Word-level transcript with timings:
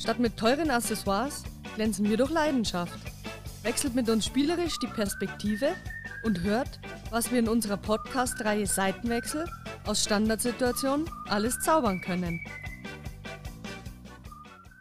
Statt 0.00 0.18
mit 0.18 0.38
teuren 0.38 0.70
Accessoires 0.70 1.44
glänzen 1.74 2.08
wir 2.08 2.16
durch 2.16 2.30
Leidenschaft. 2.30 2.98
Wechselt 3.62 3.94
mit 3.94 4.08
uns 4.08 4.24
spielerisch 4.24 4.78
die 4.78 4.86
Perspektive 4.86 5.74
und 6.24 6.40
hört, 6.40 6.80
was 7.10 7.30
wir 7.30 7.38
in 7.38 7.46
unserer 7.46 7.76
Podcast-Reihe 7.76 8.66
Seitenwechsel 8.66 9.46
aus 9.84 10.02
Standardsituationen 10.02 11.06
alles 11.28 11.60
zaubern 11.60 12.00
können. 12.00 12.40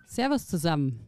Servus 0.06 0.48
zusammen. 0.48 1.06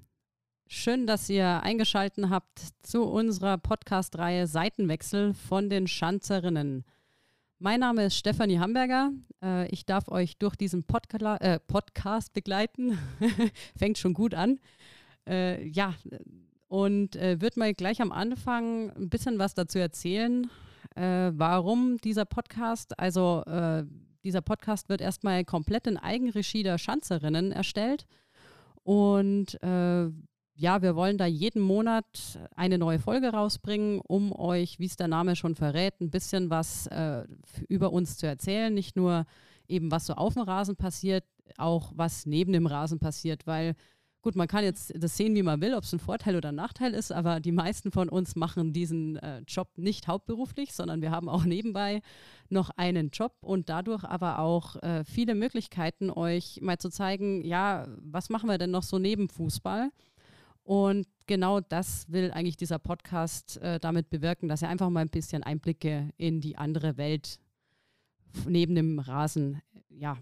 Schön, 0.68 1.07
dass 1.07 1.30
ihr 1.30 1.64
eingeschaltet 1.64 2.30
habt 2.30 2.59
zu 2.84 3.04
unserer 3.04 3.57
Podcast-Reihe 3.59 4.46
Seitenwechsel 4.46 5.34
von 5.34 5.70
den 5.70 5.88
Schanzerinnen. 5.88 6.84
Mein 7.64 7.82
Name 7.82 8.05
ist 8.05 8.16
Stefanie 8.16 8.57
Hamburger. 8.57 9.12
Äh, 9.39 9.68
ich 9.68 9.86
darf 9.86 10.07
euch 10.07 10.36
durch 10.39 10.55
diesen 10.55 10.84
Podca 10.84 11.36
äh, 11.36 11.60
Podcast 11.60 12.34
begleiten. 12.34 12.98
Fängt 13.78 14.00
schon 14.00 14.15
gut 14.15 14.34
an. 14.34 14.60
Äh, 15.29 15.68
ja, 15.68 15.93
und 16.68 17.15
äh, 17.18 17.39
würde 17.39 17.60
mal 17.60 17.71
gleich 17.75 18.01
am 18.01 18.11
Anfang 18.11 18.89
ein 18.96 19.10
bisschen 19.11 19.37
was 19.37 19.54
dazu 19.54 19.78
erzählen, 19.78 20.50
äh, 20.96 21.29
warum 21.36 21.97
dieser 22.00 22.25
Podcast. 22.25 22.97
Also, 22.97 23.43
äh, 23.46 23.84
dieser 24.23 24.42
Podcast 24.42 24.89
wird 24.89 25.01
erstmal 25.01 25.46
komplett 25.46 25.86
in 25.86 25.98
Eigenregie 25.98 26.64
der 26.64 26.79
Schanzerinnen 26.79 27.51
erstellt. 27.51 28.07
Und 28.82 29.59
ja, 30.61 30.83
wir 30.83 30.96
wollen 30.96 31.18
da 31.18 31.25
jeden 31.25 31.60
Monat 31.60 32.39
eine 32.56 32.78
neue 32.78 33.00
Folge 33.00 33.30
rausbringen, 33.30 34.00
um 34.00 34.31
euch, 34.31 34.78
wie 34.78 34.86
es 34.86 34.95
der 34.95 35.08
Name 35.08 35.36
schon 35.36 35.56
verrät, 35.56 36.00
ein 36.00 36.11
bisschen 36.11 36.52
was 36.52 36.86
äh, 36.88 37.23
über 37.67 37.92
uns 37.92 38.17
zu 38.17 38.28
erzählen. 38.28 38.72
Nicht 38.72 38.95
nur 38.95 39.25
eben, 39.67 39.89
was 39.89 40.06
so 40.06 40.14
auf 40.14 40.36
dem 40.36 40.44
Rasen 40.44 40.75
passiert, 40.75 41.23
auch 41.58 41.92
was 41.95 42.28
neben 42.28 42.53
dem 42.53 42.67
Rasen 42.67 43.00
passiert, 43.00 43.47
weil 43.47 43.73
gut, 44.22 44.36
man 44.36 44.47
kann 44.47 44.64
jetzt 44.64 44.94
das 44.95 45.17
sehen, 45.17 45.34
wie 45.34 45.42
man 45.42 45.62
will, 45.62 45.73
ob 45.73 45.84
es 45.84 45.94
ein 45.94 46.00
Vorteil 46.00 46.36
oder 46.36 46.50
ein 46.50 46.56
Nachteil 46.56 46.94
ist, 46.94 47.12
aber 47.12 47.39
die 47.39 47.52
meisten 47.52 47.92
von 47.92 48.08
uns 48.08 48.36
machen 48.36 48.72
diesen 48.72 49.16
äh, 49.16 49.42
Job 49.48 49.70
nicht 49.78 50.08
hauptberuflich, 50.08 50.73
sondern 50.73 51.02
wir 51.02 51.09
haben 51.09 51.28
auch 51.28 51.44
nebenbei 51.44 52.04
noch 52.50 52.70
einen 52.78 53.09
Job 53.09 53.34
und 53.42 53.67
dadurch 53.67 54.04
aber 54.04 54.38
auch 54.38 54.76
äh, 54.84 55.04
viele 55.06 55.34
Möglichkeiten, 55.34 56.12
euch 56.12 56.59
mal 56.62 56.78
zu 56.78 56.89
zeigen, 56.89 57.44
ja, 57.44 57.88
was 57.98 58.30
machen 58.30 58.48
wir 58.48 58.59
denn 58.59 58.70
noch 58.70 58.84
so 58.84 59.00
neben 59.00 59.28
Fußball? 59.28 59.89
Und 60.64 61.08
genau 61.28 61.59
das 61.59 62.12
will 62.12 62.31
eigentlich 62.31 62.58
dieser 62.58 62.80
Podcast 62.80 63.58
äh, 63.58 63.80
damit 63.80 64.09
bewirken, 64.09 64.48
dass 64.48 64.62
ihr 64.62 64.70
einfach 64.70 64.90
mal 64.90 65.02
ein 65.02 65.09
bisschen 65.09 65.44
Einblicke 65.44 66.09
in 66.17 66.42
die 66.42 66.58
andere 66.58 66.98
Welt 66.98 67.40
neben 68.48 68.76
dem 68.76 69.00
Rasen 69.00 69.62
ja, 69.89 70.17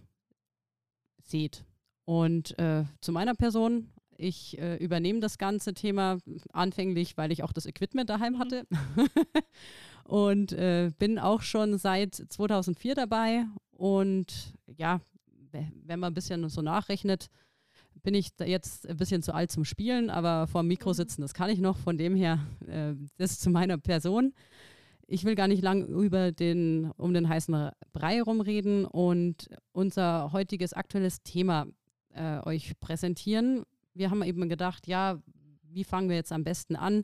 seht. 1.24 1.64
Und 2.06 2.58
äh, 2.58 2.86
zu 3.02 3.12
meiner 3.12 3.36
Person, 3.36 3.92
ich 4.18 4.58
äh, 4.58 4.78
übernehme 4.78 5.20
das 5.20 5.38
ganze 5.38 5.74
Thema 5.74 6.18
anfänglich, 6.52 7.18
weil 7.18 7.32
ich 7.32 7.44
auch 7.44 7.54
das 7.54 7.66
Equipment 7.66 8.10
daheim 8.10 8.34
mhm. 8.34 8.40
hatte. 8.40 8.68
und 10.04 10.52
äh, 10.54 10.92
bin 10.98 11.20
auch 11.20 11.42
schon 11.42 11.78
seit 11.78 12.16
2004 12.16 12.96
dabei. 12.96 13.46
Und 13.72 14.54
ja, 14.66 15.02
wenn 15.52 16.00
man 16.00 16.12
ein 16.12 16.16
bisschen 16.16 16.48
so 16.50 16.62
nachrechnet, 16.62 17.30
bin 18.04 18.14
ich 18.14 18.32
jetzt 18.44 18.88
ein 18.88 18.98
bisschen 18.98 19.22
zu 19.22 19.34
alt 19.34 19.52
zum 19.52 19.66
Spielen, 19.66 20.10
aber 20.10 20.48
vor 20.48 20.62
dem 20.62 20.68
Mikro 20.68 20.90
mhm. 20.90 20.96
sitzen, 20.96 21.22
das 21.22 21.34
kann 21.34 21.50
ich 21.50 21.60
noch. 21.60 21.78
Von 21.78 21.98
dem 21.98 22.16
her, 22.16 22.40
äh, 22.68 22.94
das 23.18 23.40
zu 23.40 23.50
meiner 23.50 23.78
Person. 23.78 24.34
Ich 25.08 25.24
will 25.24 25.36
gar 25.36 25.48
nicht 25.48 25.64
lang 25.64 25.88
über 25.88 26.32
den, 26.32 26.92
um 26.98 27.14
den 27.14 27.28
heißen 27.28 27.72
Brei 27.94 28.22
rumreden 28.22 28.86
und 28.86 29.50
unser 29.72 30.32
heutiges 30.32 30.74
aktuelles 30.74 31.24
Thema 31.24 31.66
äh, 32.14 32.40
euch 32.46 32.80
präsentieren. 32.80 33.64
Wir 33.94 34.12
haben 34.12 34.22
eben 34.24 34.48
gedacht, 34.50 34.88
ja, 34.88 35.20
wie 35.64 35.84
fangen 35.84 36.10
wir 36.10 36.16
jetzt 36.16 36.32
am 36.32 36.44
besten 36.44 36.76
an 36.76 37.04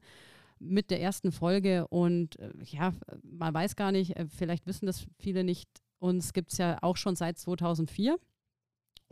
mit 0.59 0.91
der 0.91 1.01
ersten 1.01 1.31
Folge? 1.31 1.87
Und 1.87 2.37
äh, 2.39 2.51
ja, 2.65 2.93
man 3.23 3.53
weiß 3.53 3.75
gar 3.75 3.91
nicht, 3.91 4.15
äh, 4.17 4.27
vielleicht 4.27 4.67
wissen 4.67 4.85
das 4.85 5.07
viele 5.17 5.43
nicht, 5.43 5.67
uns 5.99 6.33
gibt 6.33 6.51
es 6.51 6.59
ja 6.59 6.77
auch 6.81 6.97
schon 6.97 7.15
seit 7.15 7.39
2004. 7.39 8.17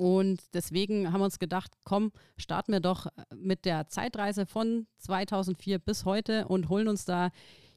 Und 0.03 0.41
deswegen 0.53 1.13
haben 1.13 1.21
wir 1.21 1.25
uns 1.25 1.39
gedacht, 1.39 1.71
komm, 1.85 2.11
starten 2.35 2.73
wir 2.73 2.81
doch 2.81 3.07
mit 3.33 3.63
der 3.63 3.87
Zeitreise 3.87 4.45
von 4.45 4.85
2004 4.97 5.79
bis 5.79 6.03
heute 6.03 6.45
und 6.49 6.67
holen 6.67 6.89
uns 6.89 7.05
da 7.05 7.29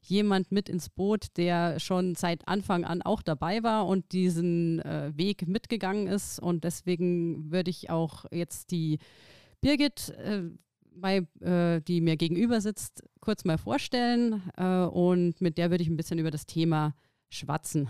jemand 0.02 0.50
mit 0.50 0.68
ins 0.68 0.88
Boot, 0.88 1.36
der 1.36 1.78
schon 1.78 2.16
seit 2.16 2.48
Anfang 2.48 2.84
an 2.84 3.00
auch 3.00 3.22
dabei 3.22 3.62
war 3.62 3.86
und 3.86 4.10
diesen 4.10 4.80
äh, 4.80 5.12
Weg 5.14 5.46
mitgegangen 5.46 6.08
ist. 6.08 6.40
Und 6.40 6.64
deswegen 6.64 7.52
würde 7.52 7.70
ich 7.70 7.90
auch 7.90 8.24
jetzt 8.32 8.72
die 8.72 8.98
Birgit, 9.60 10.08
äh, 10.18 10.50
bei, 10.96 11.28
äh, 11.42 11.80
die 11.80 12.00
mir 12.00 12.16
gegenüber 12.16 12.60
sitzt, 12.60 13.04
kurz 13.20 13.44
mal 13.44 13.56
vorstellen. 13.56 14.42
Äh, 14.56 14.86
und 14.86 15.40
mit 15.40 15.58
der 15.58 15.70
würde 15.70 15.84
ich 15.84 15.88
ein 15.88 15.96
bisschen 15.96 16.18
über 16.18 16.32
das 16.32 16.46
Thema 16.46 16.96
schwatzen. 17.28 17.88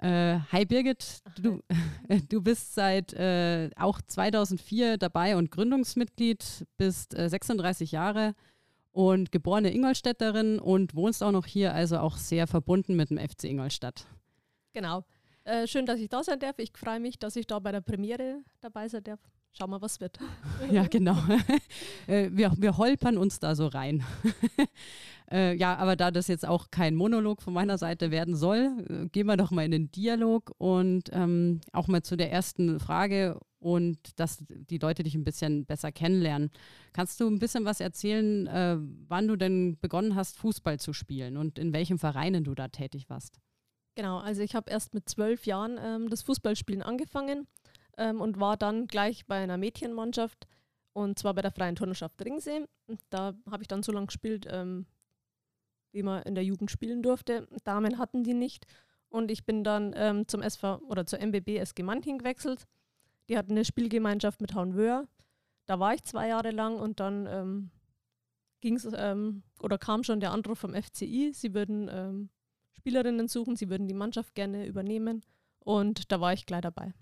Äh, 0.00 0.40
hi 0.50 0.64
Birgit, 0.64 1.18
du, 1.42 1.60
du 2.30 2.40
bist 2.40 2.74
seit 2.74 3.12
äh, 3.12 3.68
auch 3.76 4.00
2004 4.00 4.96
dabei 4.96 5.36
und 5.36 5.50
Gründungsmitglied, 5.50 6.66
bist 6.78 7.14
äh, 7.14 7.28
36 7.28 7.92
Jahre 7.92 8.34
und 8.92 9.30
geborene 9.30 9.74
Ingolstädterin 9.74 10.58
und 10.58 10.94
wohnst 10.94 11.22
auch 11.22 11.32
noch 11.32 11.44
hier, 11.44 11.74
also 11.74 11.98
auch 11.98 12.16
sehr 12.16 12.46
verbunden 12.46 12.96
mit 12.96 13.10
dem 13.10 13.18
FC 13.18 13.44
Ingolstadt. 13.44 14.06
Genau. 14.72 15.04
Äh, 15.44 15.66
schön, 15.66 15.84
dass 15.84 16.00
ich 16.00 16.08
da 16.08 16.24
sein 16.24 16.40
darf. 16.40 16.58
Ich 16.58 16.72
freue 16.74 16.98
mich, 16.98 17.18
dass 17.18 17.36
ich 17.36 17.46
da 17.46 17.58
bei 17.58 17.70
der 17.70 17.82
Premiere 17.82 18.42
dabei 18.62 18.88
sein 18.88 19.04
darf. 19.04 19.20
Schauen 19.52 19.70
wir, 19.70 19.82
was 19.82 20.00
wird. 20.00 20.18
ja, 20.70 20.86
genau. 20.86 21.16
Äh, 22.06 22.30
wir, 22.32 22.52
wir 22.58 22.76
holpern 22.76 23.16
uns 23.18 23.38
da 23.38 23.54
so 23.54 23.66
rein. 23.66 24.04
Äh, 25.32 25.54
ja, 25.54 25.76
aber 25.76 25.94
da 25.94 26.10
das 26.10 26.26
jetzt 26.26 26.44
auch 26.44 26.72
kein 26.72 26.96
Monolog 26.96 27.40
von 27.40 27.54
meiner 27.54 27.78
Seite 27.78 28.10
werden 28.10 28.34
soll, 28.34 28.84
äh, 28.88 29.08
gehen 29.10 29.28
wir 29.28 29.36
doch 29.36 29.52
mal 29.52 29.64
in 29.64 29.70
den 29.70 29.92
Dialog 29.92 30.50
und 30.58 31.04
ähm, 31.12 31.60
auch 31.72 31.86
mal 31.86 32.02
zu 32.02 32.16
der 32.16 32.32
ersten 32.32 32.80
Frage 32.80 33.38
und 33.60 34.18
dass 34.18 34.38
die 34.48 34.78
Leute 34.78 35.04
dich 35.04 35.14
ein 35.14 35.22
bisschen 35.22 35.66
besser 35.66 35.92
kennenlernen. 35.92 36.50
Kannst 36.92 37.20
du 37.20 37.28
ein 37.28 37.38
bisschen 37.38 37.64
was 37.64 37.78
erzählen, 37.78 38.48
äh, 38.48 38.76
wann 39.06 39.28
du 39.28 39.36
denn 39.36 39.78
begonnen 39.80 40.16
hast, 40.16 40.36
Fußball 40.36 40.80
zu 40.80 40.92
spielen 40.92 41.36
und 41.36 41.60
in 41.60 41.72
welchen 41.72 41.98
Vereinen 41.98 42.42
du 42.42 42.56
da 42.56 42.66
tätig 42.66 43.08
warst? 43.08 43.38
Genau, 43.94 44.18
also 44.18 44.42
ich 44.42 44.54
habe 44.54 44.70
erst 44.70 44.94
mit 44.94 45.08
zwölf 45.08 45.46
Jahren 45.46 45.78
ähm, 45.80 46.10
das 46.10 46.22
Fußballspielen 46.22 46.82
angefangen 46.82 47.46
ähm, 48.00 48.20
und 48.20 48.40
war 48.40 48.56
dann 48.56 48.86
gleich 48.86 49.26
bei 49.26 49.36
einer 49.36 49.58
Mädchenmannschaft 49.58 50.48
und 50.92 51.18
zwar 51.18 51.34
bei 51.34 51.42
der 51.42 51.52
Freien 51.52 51.76
Turnerschaft 51.76 52.20
Ringsee. 52.24 52.66
Da 53.10 53.34
habe 53.48 53.62
ich 53.62 53.68
dann 53.68 53.82
so 53.82 53.92
lange 53.92 54.06
gespielt, 54.06 54.46
ähm, 54.50 54.86
wie 55.92 56.02
man 56.02 56.22
in 56.22 56.34
der 56.34 56.44
Jugend 56.44 56.70
spielen 56.70 57.02
durfte. 57.02 57.46
Damen 57.64 57.98
hatten 57.98 58.24
die 58.24 58.34
nicht 58.34 58.66
und 59.08 59.30
ich 59.30 59.44
bin 59.44 59.62
dann 59.62 59.92
ähm, 59.94 60.26
zum 60.26 60.42
SV 60.42 60.78
oder 60.88 61.06
zur 61.06 61.20
MBB 61.20 61.58
SG 61.58 61.82
Manting 61.82 62.18
gewechselt. 62.18 62.66
Die 63.28 63.38
hatten 63.38 63.52
eine 63.52 63.64
Spielgemeinschaft 63.64 64.40
mit 64.40 64.54
Haunwöhr. 64.54 65.06
Da 65.66 65.78
war 65.78 65.94
ich 65.94 66.02
zwei 66.02 66.28
Jahre 66.28 66.50
lang 66.50 66.76
und 66.80 66.98
dann 66.98 67.26
ähm, 67.26 67.70
ging 68.60 68.74
es 68.74 68.88
ähm, 68.92 69.42
oder 69.62 69.78
kam 69.78 70.02
schon 70.02 70.20
der 70.20 70.32
Anruf 70.32 70.58
vom 70.58 70.74
FCI, 70.74 71.32
sie 71.32 71.54
würden 71.54 71.88
ähm, 71.92 72.30
Spielerinnen 72.72 73.28
suchen, 73.28 73.56
sie 73.56 73.68
würden 73.68 73.86
die 73.86 73.94
Mannschaft 73.94 74.34
gerne 74.34 74.66
übernehmen 74.66 75.22
und 75.60 76.10
da 76.10 76.20
war 76.20 76.32
ich 76.32 76.46
gleich 76.46 76.62
dabei. 76.62 76.92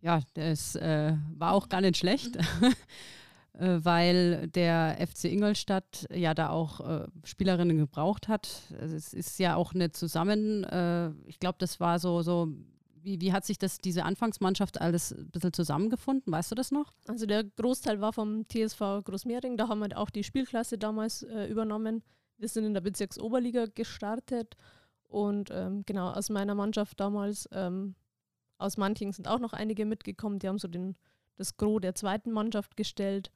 Ja, 0.00 0.20
das 0.34 0.76
äh, 0.76 1.14
war 1.36 1.52
auch 1.52 1.68
gar 1.68 1.80
nicht 1.80 1.96
schlecht, 1.96 2.36
äh, 3.54 3.78
weil 3.82 4.46
der 4.48 4.96
FC 5.04 5.24
Ingolstadt 5.24 6.06
ja 6.14 6.34
da 6.34 6.50
auch 6.50 6.80
äh, 6.80 7.06
Spielerinnen 7.24 7.78
gebraucht 7.78 8.28
hat. 8.28 8.48
Also 8.80 8.94
es 8.94 9.12
ist 9.12 9.38
ja 9.38 9.56
auch 9.56 9.74
eine 9.74 9.90
Zusammen, 9.90 10.64
äh, 10.64 11.10
ich 11.26 11.40
glaube, 11.40 11.56
das 11.58 11.80
war 11.80 11.98
so, 11.98 12.22
so 12.22 12.48
wie, 13.02 13.20
wie 13.20 13.32
hat 13.32 13.44
sich 13.44 13.58
das, 13.58 13.78
diese 13.78 14.04
Anfangsmannschaft 14.04 14.80
alles 14.80 15.12
ein 15.12 15.30
bisschen 15.30 15.52
zusammengefunden? 15.52 16.32
Weißt 16.32 16.50
du 16.50 16.54
das 16.54 16.70
noch? 16.70 16.92
Also 17.06 17.26
der 17.26 17.44
Großteil 17.44 18.00
war 18.00 18.12
vom 18.12 18.46
TSV 18.48 19.02
Großmehring, 19.04 19.56
da 19.56 19.68
haben 19.68 19.80
wir 19.80 19.98
auch 19.98 20.10
die 20.10 20.24
Spielklasse 20.24 20.78
damals 20.78 21.24
äh, 21.24 21.46
übernommen. 21.46 22.02
Wir 22.36 22.48
sind 22.48 22.64
in 22.64 22.74
der 22.74 22.82
Bezirksoberliga 22.82 23.66
gestartet 23.74 24.54
und 25.08 25.50
ähm, 25.50 25.82
genau 25.86 26.10
aus 26.10 26.30
meiner 26.30 26.54
Mannschaft 26.54 27.00
damals 27.00 27.48
ähm, 27.50 27.96
aus 28.58 28.76
Manching 28.76 29.12
sind 29.12 29.28
auch 29.28 29.38
noch 29.38 29.52
einige 29.52 29.86
mitgekommen, 29.86 30.38
die 30.38 30.48
haben 30.48 30.58
so 30.58 30.68
den, 30.68 30.96
das 31.36 31.56
Gros 31.56 31.80
der 31.80 31.94
zweiten 31.94 32.32
Mannschaft 32.32 32.76
gestellt. 32.76 33.30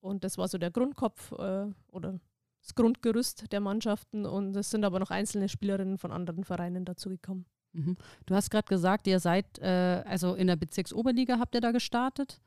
Und 0.00 0.24
das 0.24 0.38
war 0.38 0.48
so 0.48 0.58
der 0.58 0.70
Grundkopf 0.70 1.32
äh, 1.32 1.66
oder 1.88 2.20
das 2.60 2.74
Grundgerüst 2.74 3.52
der 3.52 3.60
Mannschaften. 3.60 4.24
Und 4.24 4.56
es 4.56 4.70
sind 4.70 4.84
aber 4.84 4.98
noch 4.98 5.10
einzelne 5.10 5.48
Spielerinnen 5.48 5.98
von 5.98 6.12
anderen 6.12 6.44
Vereinen 6.44 6.84
dazugekommen. 6.84 7.46
Mhm. 7.72 7.96
Du 8.26 8.34
hast 8.34 8.50
gerade 8.50 8.68
gesagt, 8.68 9.06
ihr 9.06 9.20
seid, 9.20 9.58
äh, 9.58 10.02
also 10.06 10.34
in 10.34 10.46
der 10.46 10.56
Bezirksoberliga 10.56 11.38
habt 11.38 11.54
ihr 11.54 11.60
da 11.60 11.72
gestartet. 11.72 12.40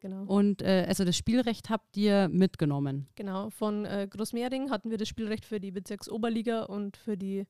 Genau. 0.00 0.24
Und 0.24 0.62
äh, 0.62 0.84
also 0.86 1.04
das 1.04 1.16
Spielrecht 1.16 1.70
habt 1.70 1.96
ihr 1.96 2.28
mitgenommen. 2.28 3.08
Genau, 3.16 3.50
von 3.50 3.84
äh, 3.84 4.06
Großmehring 4.08 4.70
hatten 4.70 4.90
wir 4.90 4.98
das 4.98 5.08
Spielrecht 5.08 5.44
für 5.44 5.58
die 5.58 5.72
Bezirksoberliga 5.72 6.64
und 6.64 6.96
für 6.96 7.16
die 7.16 7.46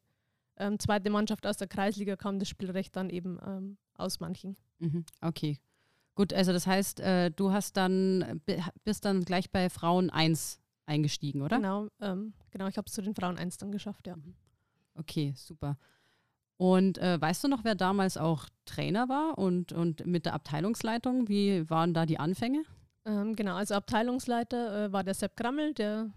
ähm, 0.58 0.78
zweite 0.78 1.10
Mannschaft 1.10 1.46
aus 1.46 1.56
der 1.56 1.68
Kreisliga 1.68 2.16
kam 2.16 2.38
das 2.38 2.48
Spielrecht 2.48 2.94
dann 2.96 3.10
eben 3.10 3.38
ähm, 3.44 3.78
aus 3.94 4.20
Manching. 4.20 4.56
Mhm, 4.78 5.04
okay, 5.20 5.58
Gut, 6.18 6.32
also 6.32 6.52
das 6.52 6.66
heißt, 6.66 6.98
äh, 6.98 7.30
du 7.30 7.52
hast 7.52 7.76
dann, 7.76 8.40
bist 8.82 9.04
dann 9.04 9.22
gleich 9.24 9.52
bei 9.52 9.70
Frauen 9.70 10.10
1 10.10 10.58
eingestiegen, 10.84 11.42
oder? 11.42 11.58
Genau, 11.58 11.86
ähm, 12.00 12.32
genau 12.50 12.66
ich 12.66 12.76
habe 12.76 12.86
es 12.88 12.92
zu 12.92 13.02
den 13.02 13.14
Frauen 13.14 13.38
1 13.38 13.58
dann 13.58 13.70
geschafft, 13.70 14.08
ja. 14.08 14.16
Mhm. 14.16 14.34
Okay, 14.96 15.32
super. 15.36 15.78
Und 16.56 16.98
äh, 16.98 17.20
weißt 17.20 17.44
du 17.44 17.48
noch, 17.48 17.62
wer 17.62 17.76
damals 17.76 18.16
auch 18.16 18.48
Trainer 18.64 19.08
war 19.08 19.38
und, 19.38 19.70
und 19.72 20.06
mit 20.06 20.26
der 20.26 20.34
Abteilungsleitung? 20.34 21.28
Wie 21.28 21.70
waren 21.70 21.94
da 21.94 22.04
die 22.04 22.18
Anfänge? 22.18 22.64
Ähm, 23.04 23.36
genau, 23.36 23.54
also 23.54 23.74
Abteilungsleiter 23.74 24.86
äh, 24.86 24.92
war 24.92 25.04
der 25.04 25.14
Sepp 25.14 25.36
Grammel, 25.36 25.72
der 25.72 26.10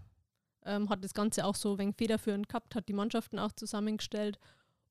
ähm, 0.64 0.88
hat 0.88 1.04
das 1.04 1.14
Ganze 1.14 1.44
auch 1.44 1.54
so 1.54 1.78
wenig 1.78 1.96
federführend 1.96 2.48
gehabt, 2.48 2.74
hat 2.74 2.88
die 2.88 2.92
Mannschaften 2.92 3.38
auch 3.38 3.52
zusammengestellt. 3.52 4.38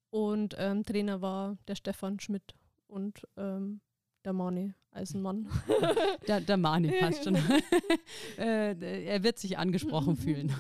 Und 0.10 0.56
ähm, 0.58 0.84
Trainer 0.84 1.22
war 1.22 1.58
der 1.68 1.76
Stefan 1.76 2.20
Schmidt 2.20 2.56
und 2.88 3.26
ähm, 3.38 3.82
der 4.26 4.34
Mani 4.34 4.74
Eisenmann. 4.92 5.48
Der, 6.28 6.42
der 6.42 6.58
Mani 6.58 6.92
passt 7.00 7.24
schon. 7.24 7.36
äh, 8.38 9.06
er 9.06 9.24
wird 9.24 9.40
sich 9.40 9.58
angesprochen 9.58 10.18
fühlen. 10.18 10.54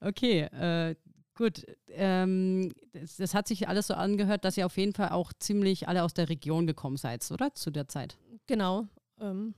okay, 0.00 0.42
äh, 0.42 0.94
gut. 1.34 1.66
Ähm, 1.88 2.72
das, 2.92 3.16
das, 3.16 3.34
hat 3.34 3.48
sich 3.48 3.68
alles 3.68 3.88
so 3.88 3.94
angehört, 3.94 4.44
dass 4.44 4.56
ihr 4.56 4.66
auf 4.66 4.76
jeden 4.76 4.92
Fall 4.92 5.10
auch 5.10 5.32
ziemlich 5.32 5.88
alle 5.88 6.04
aus 6.04 6.14
der 6.14 6.28
Region 6.28 6.66
gekommen 6.66 6.96
seid, 6.96 7.28
oder? 7.32 7.52
Zu 7.54 7.72
der 7.72 7.88
Zeit. 7.88 8.16
Genau. 8.46 8.86
Ähm, 9.20 9.54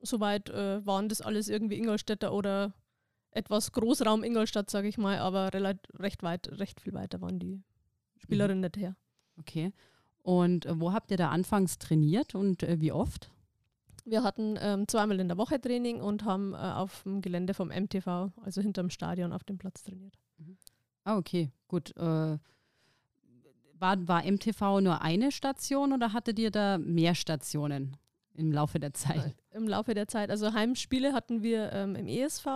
soweit 0.00 0.48
äh, 0.48 0.84
waren 0.86 1.08
das 1.08 1.20
alles 1.20 1.48
irgendwie 1.48 1.76
Ingolstädter 1.76 2.32
oder 2.32 2.72
etwas 3.30 3.72
Großraum 3.72 4.24
Ingolstadt, 4.24 4.70
sage 4.70 4.88
ich 4.88 4.98
mal, 4.98 5.18
aber 5.18 5.50
recht 5.98 6.22
weit, 6.22 6.48
recht 6.58 6.80
viel 6.80 6.94
weiter 6.94 7.20
waren 7.20 7.38
die 7.38 7.62
Spielerinnen 8.16 8.58
mhm. 8.58 8.64
nicht 8.64 8.76
her. 8.76 8.96
Okay. 9.38 9.72
Und 10.22 10.66
äh, 10.66 10.80
wo 10.80 10.92
habt 10.92 11.10
ihr 11.10 11.16
da 11.16 11.30
anfangs 11.30 11.78
trainiert 11.78 12.34
und 12.34 12.62
äh, 12.62 12.80
wie 12.80 12.92
oft? 12.92 13.30
Wir 14.04 14.22
hatten 14.22 14.58
ähm, 14.60 14.88
zweimal 14.88 15.20
in 15.20 15.28
der 15.28 15.36
Woche 15.36 15.60
Training 15.60 16.00
und 16.00 16.24
haben 16.24 16.54
äh, 16.54 16.56
auf 16.56 17.02
dem 17.02 17.20
Gelände 17.20 17.54
vom 17.54 17.68
MTV, 17.68 18.30
also 18.42 18.60
hinterm 18.60 18.90
Stadion, 18.90 19.32
auf 19.32 19.44
dem 19.44 19.58
Platz 19.58 19.82
trainiert. 19.82 20.14
Mhm. 20.38 20.56
Ah, 21.04 21.16
okay, 21.16 21.50
gut. 21.68 21.96
Äh, 21.96 22.38
war, 23.80 24.08
war 24.08 24.24
MTV 24.24 24.80
nur 24.80 25.02
eine 25.02 25.30
Station 25.30 25.92
oder 25.92 26.12
hattet 26.12 26.38
ihr 26.38 26.50
da 26.50 26.78
mehr 26.78 27.14
Stationen 27.14 27.96
im 28.34 28.52
Laufe 28.52 28.80
der 28.80 28.94
Zeit? 28.94 29.36
Im 29.50 29.68
Laufe 29.68 29.94
der 29.94 30.08
Zeit. 30.08 30.30
Also 30.30 30.52
Heimspiele 30.52 31.12
hatten 31.12 31.42
wir 31.42 31.72
ähm, 31.72 31.96
im 31.96 32.06
ESV 32.06 32.46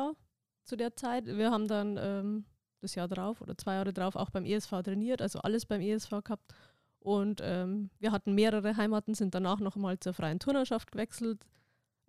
zu 0.64 0.76
der 0.76 0.96
Zeit. 0.96 1.26
Wir 1.26 1.50
haben 1.50 1.68
dann 1.68 1.98
ähm, 2.00 2.44
das 2.80 2.94
Jahr 2.94 3.08
drauf 3.08 3.40
oder 3.40 3.56
zwei 3.56 3.74
Jahre 3.74 3.92
drauf 3.92 4.16
auch 4.16 4.30
beim 4.30 4.44
ESV 4.44 4.70
trainiert, 4.82 5.22
also 5.22 5.40
alles 5.40 5.66
beim 5.66 5.80
ESV 5.80 6.10
gehabt. 6.24 6.54
Und 6.98 7.40
ähm, 7.42 7.90
wir 7.98 8.12
hatten 8.12 8.34
mehrere 8.34 8.76
Heimaten, 8.76 9.14
sind 9.14 9.34
danach 9.34 9.58
noch 9.58 9.76
mal 9.76 9.98
zur 9.98 10.12
freien 10.12 10.38
Turnerschaft 10.38 10.92
gewechselt, 10.92 11.44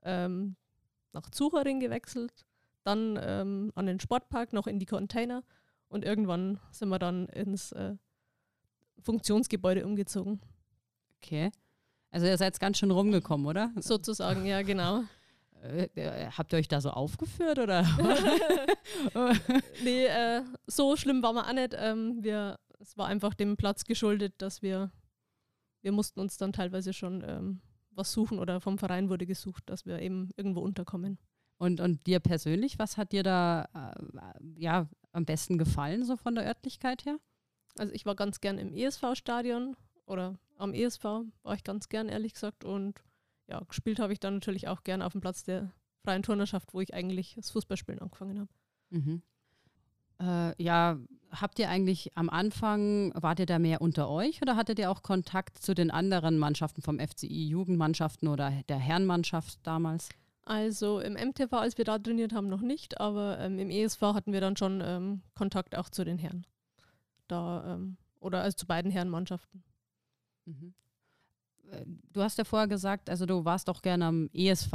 ähm, 0.03 0.55
nach 1.13 1.29
Zuchering 1.29 1.79
gewechselt, 1.79 2.45
dann 2.83 3.19
ähm, 3.21 3.71
an 3.75 3.85
den 3.85 3.99
Sportpark, 3.99 4.53
noch 4.53 4.67
in 4.67 4.79
die 4.79 4.85
Container 4.85 5.43
und 5.87 6.03
irgendwann 6.03 6.59
sind 6.71 6.89
wir 6.89 6.99
dann 6.99 7.27
ins 7.27 7.71
äh, 7.71 7.95
Funktionsgebäude 8.99 9.85
umgezogen. 9.85 10.41
Okay. 11.17 11.51
Also 12.11 12.27
ihr 12.27 12.37
seid 12.37 12.59
ganz 12.59 12.77
schön 12.77 12.91
rumgekommen, 12.91 13.47
oder? 13.47 13.71
Sozusagen, 13.79 14.45
ja, 14.45 14.61
genau. 14.61 15.03
Äh, 15.63 15.89
äh, 15.95 16.29
habt 16.31 16.53
ihr 16.53 16.59
euch 16.59 16.67
da 16.67 16.81
so 16.81 16.89
aufgeführt 16.89 17.57
oder? 17.57 17.83
nee, 19.83 20.05
äh, 20.05 20.43
so 20.67 20.95
schlimm 20.97 21.23
waren 21.23 21.35
wir 21.35 21.47
auch 21.47 21.53
nicht. 21.53 21.73
Ähm, 21.77 22.17
wir, 22.21 22.59
es 22.79 22.97
war 22.97 23.07
einfach 23.07 23.33
dem 23.33 23.55
Platz 23.55 23.85
geschuldet, 23.85 24.33
dass 24.39 24.61
wir, 24.61 24.91
wir 25.81 25.91
mussten 25.91 26.19
uns 26.19 26.37
dann 26.37 26.51
teilweise 26.51 26.93
schon 26.93 27.23
ähm, 27.25 27.61
was 27.91 28.11
suchen 28.11 28.39
oder 28.39 28.59
vom 28.59 28.77
Verein 28.77 29.09
wurde 29.09 29.25
gesucht, 29.25 29.63
dass 29.67 29.85
wir 29.85 29.99
eben 29.99 30.29
irgendwo 30.35 30.59
unterkommen. 30.59 31.17
Und, 31.57 31.79
und 31.79 32.05
dir 32.07 32.19
persönlich, 32.19 32.77
was 32.77 32.97
hat 32.97 33.13
dir 33.13 33.23
da 33.23 33.69
äh, 33.73 34.61
ja, 34.61 34.89
am 35.11 35.25
besten 35.25 35.57
gefallen, 35.57 36.03
so 36.03 36.17
von 36.17 36.35
der 36.35 36.45
Örtlichkeit 36.45 37.05
her? 37.05 37.17
Also 37.77 37.93
ich 37.93 38.05
war 38.05 38.15
ganz 38.15 38.41
gern 38.41 38.57
im 38.57 38.73
ESV-Stadion 38.73 39.77
oder 40.05 40.37
am 40.57 40.73
ESV 40.73 41.03
war 41.03 41.55
ich 41.55 41.63
ganz 41.63 41.87
gern, 41.87 42.09
ehrlich 42.09 42.33
gesagt. 42.33 42.65
Und 42.65 43.01
ja, 43.47 43.61
gespielt 43.67 43.99
habe 43.99 44.13
ich 44.13 44.19
dann 44.19 44.35
natürlich 44.35 44.67
auch 44.67 44.83
gerne 44.83 45.05
auf 45.05 45.11
dem 45.11 45.21
Platz 45.21 45.43
der 45.43 45.71
freien 46.03 46.23
Turnerschaft, 46.23 46.73
wo 46.73 46.81
ich 46.81 46.93
eigentlich 46.93 47.35
das 47.35 47.51
Fußballspielen 47.51 48.01
angefangen 48.01 48.39
habe. 48.39 48.49
Mhm. 48.89 49.21
Äh, 50.19 50.63
ja, 50.63 50.97
habt 51.31 51.59
ihr 51.59 51.69
eigentlich 51.69 52.15
am 52.15 52.29
Anfang, 52.29 53.13
wart 53.15 53.39
ihr 53.39 53.45
da 53.45 53.59
mehr 53.59 53.81
unter 53.81 54.09
euch 54.09 54.41
oder 54.41 54.55
hattet 54.55 54.79
ihr 54.79 54.91
auch 54.91 55.01
Kontakt 55.01 55.57
zu 55.57 55.73
den 55.73 55.91
anderen 55.91 56.37
Mannschaften 56.37 56.81
vom 56.81 56.99
FCI, 56.99 57.47
Jugendmannschaften 57.47 58.27
oder 58.27 58.51
der 58.69 58.77
Herrenmannschaft 58.77 59.59
damals? 59.63 60.09
Also 60.45 60.99
im 60.99 61.13
MTV, 61.13 61.53
als 61.53 61.77
wir 61.77 61.85
da 61.85 61.97
trainiert 61.97 62.33
haben, 62.33 62.49
noch 62.49 62.61
nicht, 62.61 62.99
aber 62.99 63.39
ähm, 63.39 63.57
im 63.59 63.69
ESV 63.69 64.01
hatten 64.01 64.33
wir 64.33 64.41
dann 64.41 64.57
schon 64.57 64.81
ähm, 64.85 65.21
Kontakt 65.35 65.75
auch 65.77 65.89
zu 65.89 66.03
den 66.03 66.17
Herren. 66.17 66.45
Da, 67.27 67.75
ähm, 67.75 67.97
oder 68.19 68.41
also 68.41 68.55
zu 68.55 68.67
beiden 68.67 68.91
Herrenmannschaften. 68.91 69.63
Mhm 70.45 70.73
du 72.11 72.21
hast 72.21 72.37
ja 72.37 72.43
vorher 72.43 72.67
gesagt, 72.67 73.09
also 73.09 73.25
du 73.25 73.45
warst 73.45 73.67
doch 73.67 73.81
gerne 73.81 74.05
am 74.05 74.29
ESV. 74.33 74.73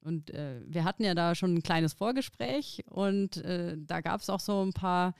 Und 0.00 0.30
äh, 0.30 0.60
wir 0.66 0.84
hatten 0.84 1.02
ja 1.02 1.14
da 1.14 1.34
schon 1.34 1.54
ein 1.54 1.62
kleines 1.62 1.94
Vorgespräch 1.94 2.84
und 2.90 3.38
äh, 3.38 3.74
da 3.78 4.02
gab 4.02 4.20
es 4.20 4.28
auch 4.28 4.40
so 4.40 4.62
ein 4.62 4.74
paar 4.74 5.14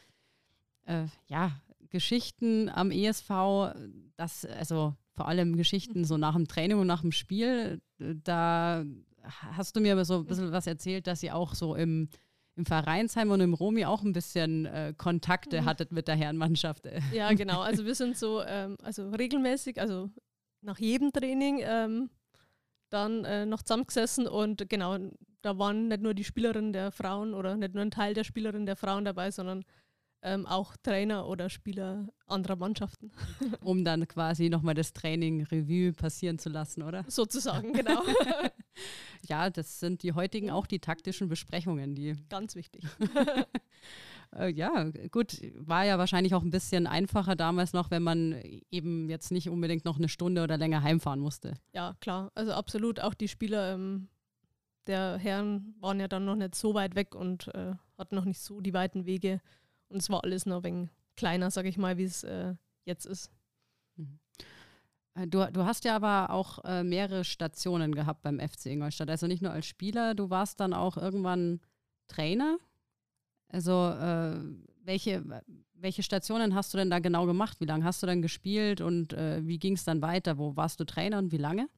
äh, 0.85 1.07
ja, 1.27 1.53
Geschichten 1.89 2.69
am 2.69 2.91
ESV, 2.91 3.73
dass, 4.17 4.45
also 4.45 4.95
vor 5.15 5.29
allem 5.29 5.57
Geschichten 5.57 6.05
so 6.05 6.19
nach 6.19 6.35
dem 6.35 6.47
Training 6.47 6.79
und 6.79 6.87
nach 6.87 7.01
dem 7.01 7.13
Spiel. 7.13 7.81
Da 7.99 8.85
hast 9.57 9.77
du 9.77 9.81
mir 9.81 10.05
so 10.05 10.19
ein 10.19 10.27
bisschen 10.27 10.53
was 10.53 10.67
erzählt, 10.67 11.07
dass 11.07 11.23
ihr 11.23 11.35
auch 11.35 11.55
so 11.55 11.75
im, 11.75 12.09
im 12.57 12.67
Vereinsheim 12.67 13.31
und 13.31 13.41
im 13.41 13.55
Romi 13.55 13.85
auch 13.85 14.03
ein 14.03 14.13
bisschen 14.13 14.67
äh, 14.67 14.93
Kontakte 14.97 15.63
mhm. 15.63 15.65
hattet 15.65 15.93
mit 15.93 16.09
der 16.09 16.17
Herrenmannschaft. 16.17 16.89
Ja, 17.13 17.33
genau. 17.33 17.61
Also 17.61 17.85
wir 17.87 17.95
sind 17.95 18.17
so, 18.17 18.43
ähm, 18.43 18.77
also 18.83 19.09
regelmäßig, 19.11 19.81
also 19.81 20.11
nach 20.65 20.79
jedem 20.79 21.13
Training 21.13 21.61
ähm, 21.63 22.11
dann 22.91 23.25
äh, 23.25 23.47
noch 23.47 23.63
zusammengesessen 23.63 24.27
und 24.27 24.69
genau, 24.69 24.99
da 25.43 25.59
waren 25.59 25.89
nicht 25.89 26.03
nur 26.03 26.15
die 26.15 26.25
Spielerinnen 26.25 26.73
der 26.73 26.91
Frauen 26.91 27.35
oder 27.35 27.57
nicht 27.57 27.75
nur 27.75 27.83
ein 27.83 27.91
Teil 27.91 28.15
der 28.15 28.25
Spielerinnen 28.25 28.67
der 28.67 28.77
Frauen 28.77 29.05
dabei, 29.05 29.31
sondern 29.31 29.65
ähm, 30.23 30.47
auch 30.47 30.75
Trainer 30.83 31.29
oder 31.29 31.51
Spieler 31.51 32.09
anderer 32.27 32.57
Mannschaften. 32.57 33.13
Um 33.63 33.85
dann 33.85 34.09
quasi 34.09 34.49
nochmal 34.49 34.75
das 34.75 34.95
Training 34.95 35.43
Revue 35.45 35.93
passieren 35.93 36.39
zu 36.39 36.49
lassen, 36.49 36.83
oder? 36.83 37.05
Sozusagen, 37.09 37.75
genau. 37.75 38.03
ja, 39.29 39.51
das 39.51 39.81
sind 39.81 40.03
die 40.03 40.15
heutigen 40.15 40.51
auch 40.51 40.67
die 40.67 40.79
taktischen 40.81 41.29
Besprechungen, 41.29 41.95
die. 41.95 42.17
Ganz 42.31 42.57
wichtig. 42.57 42.85
Äh, 44.33 44.51
ja, 44.53 44.91
gut, 45.11 45.41
war 45.55 45.85
ja 45.85 45.99
wahrscheinlich 45.99 46.35
auch 46.35 46.43
ein 46.43 46.51
bisschen 46.51 46.87
einfacher 46.87 47.37
damals 47.37 47.73
noch, 47.73 47.91
wenn 47.91 48.03
man 48.03 48.41
eben 48.71 49.09
jetzt 49.09 49.31
nicht 49.31 49.49
unbedingt 49.49 49.85
noch 49.85 49.99
eine 49.99 50.09
Stunde 50.09 50.43
oder 50.43 50.57
länger 50.57 50.83
heimfahren 50.83 51.21
musste. 51.21 51.55
Ja, 51.73 51.95
klar. 52.01 52.31
Also 52.35 52.53
absolut. 52.53 53.01
Auch 53.01 53.15
die 53.15 53.29
Spieler 53.29 53.75
ähm, 53.75 54.09
der 54.87 55.19
Herren 55.19 55.75
waren 55.81 56.01
ja 56.01 56.09
dann 56.09 56.25
noch 56.25 56.37
nicht 56.37 56.55
so 56.55 56.75
weit 56.75 56.95
weg 56.95 57.15
und 57.15 57.49
äh, 57.55 57.75
hatten 57.97 58.15
noch 58.15 58.25
nicht 58.25 58.41
so 58.41 58.61
die 58.61 58.75
weiten 58.75 59.07
Wege. 59.07 59.41
Und 59.89 59.99
es 59.99 60.11
war 60.11 60.25
alles 60.25 60.47
noch 60.47 60.59
ein 60.59 60.65
wenig 60.65 60.91
kleiner, 61.17 61.51
sag 61.51 61.67
ich 61.67 61.79
mal, 61.79 61.97
wie 61.97 62.05
es 62.05 62.25
äh, 62.25 62.55
jetzt 62.85 63.07
ist. 63.07 63.31
Mhm. 63.97 64.19
Äh, 65.15 65.27
du, 65.27 65.51
du 65.53 65.65
hast 65.65 65.85
ja 65.85 65.97
aber 65.97 66.31
auch 66.31 66.65
äh, 66.65 66.83
mehrere 66.83 67.25
Stationen 67.25 67.95
gehabt 67.95 68.23
beim 68.23 68.41
FC 68.41 68.67
Ingolstadt. 68.67 69.11
Also 69.11 69.27
nicht 69.27 69.43
nur 69.43 69.53
als 69.53 69.67
Spieler, 69.67 70.15
du 70.15 70.31
warst 70.31 70.61
dann 70.61 70.73
auch 70.73 70.97
irgendwann 70.97 71.61
Trainer 72.09 72.59
also 73.55 73.91
äh, 73.91 74.37
welche, 74.83 75.25
welche 75.75 76.03
Stationen 76.03 76.55
hast 76.55 76.75
du 76.75 76.79
denn 76.79 76.91
da 76.91 76.99
genau 76.99 77.25
gemacht? 77.25 77.61
Wie 77.61 77.67
lange 77.67 77.85
hast 77.85 78.03
du 78.03 78.07
dann 78.07 78.21
gespielt 78.21 78.81
und 78.81 79.13
äh, 79.13 79.47
wie 79.47 79.59
ging 79.59 79.75
es 79.75 79.85
dann 79.85 80.03
weiter? 80.03 80.39
Wo 80.39 80.57
warst 80.57 80.81
du 80.81 80.85
Trainer 80.85 81.19
und 81.19 81.31
wie 81.31 81.39
lange? 81.39 81.69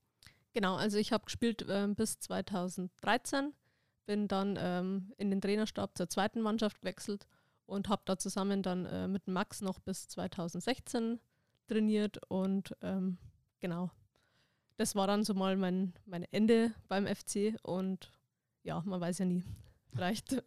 Genau, 0.54 0.76
also 0.76 0.97
ich 0.97 1.12
habe 1.12 1.26
gespielt 1.26 1.68
äh, 1.68 1.87
bis 1.88 2.18
2013, 2.18 3.52
bin 4.06 4.26
dann 4.26 4.59
ähm, 4.59 5.12
in 5.18 5.30
den 5.30 5.42
Trainerstab 5.42 5.97
zur 5.99 6.09
zweiten 6.09 6.40
Mannschaft 6.40 6.80
gewechselt 6.80 7.26
und 7.66 7.90
habe 7.90 8.02
da 8.06 8.16
zusammen 8.16 8.62
dann 8.62 8.87
äh, 8.87 9.06
mit 9.06 9.28
Max 9.28 9.61
noch 9.61 9.78
bis 9.80 10.09
2016 10.09 11.21
trainiert 11.68 12.18
und 12.28 12.75
ähm, 12.80 13.18
genau, 13.61 13.90
das 14.78 14.95
war 14.95 15.06
dann 15.06 15.25
so 15.25 15.35
mal 15.35 15.56
mein, 15.56 15.92
mein 16.06 16.25
Ende 16.30 16.73
beim 16.88 17.06
FC 17.06 17.59
und 17.62 18.11
ja, 18.62 18.83
man 18.87 19.00
weiß 19.00 19.18
ja 19.18 19.25
nie. 19.26 19.45
Vielleicht 19.92 20.42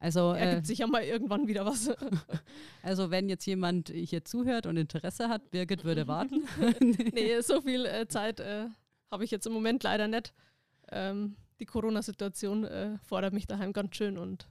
also 0.00 0.32
ergibt 0.32 0.64
äh, 0.64 0.66
sich 0.66 0.78
ja 0.78 0.86
mal 0.86 1.04
irgendwann 1.04 1.46
wieder 1.46 1.64
was. 1.64 1.90
Also 2.82 3.10
wenn 3.10 3.28
jetzt 3.28 3.44
jemand 3.44 3.90
hier 3.90 4.24
zuhört 4.24 4.64
und 4.64 4.78
Interesse 4.78 5.28
hat, 5.28 5.50
Birgit 5.50 5.84
würde 5.84 6.08
warten. 6.08 6.48
nee, 7.12 7.38
so 7.42 7.60
viel 7.60 7.84
äh, 7.84 8.08
Zeit 8.08 8.40
äh, 8.40 8.68
habe 9.10 9.24
ich 9.24 9.30
jetzt 9.30 9.46
im 9.46 9.52
Moment 9.52 9.82
leider 9.82 10.08
nicht. 10.08 10.32
Ähm, 10.90 11.36
die 11.60 11.66
Corona-Situation 11.66 12.64
äh, 12.64 12.96
fordert 13.02 13.34
mich 13.34 13.46
daheim 13.46 13.74
ganz 13.74 13.94
schön 13.96 14.16
und 14.16 14.48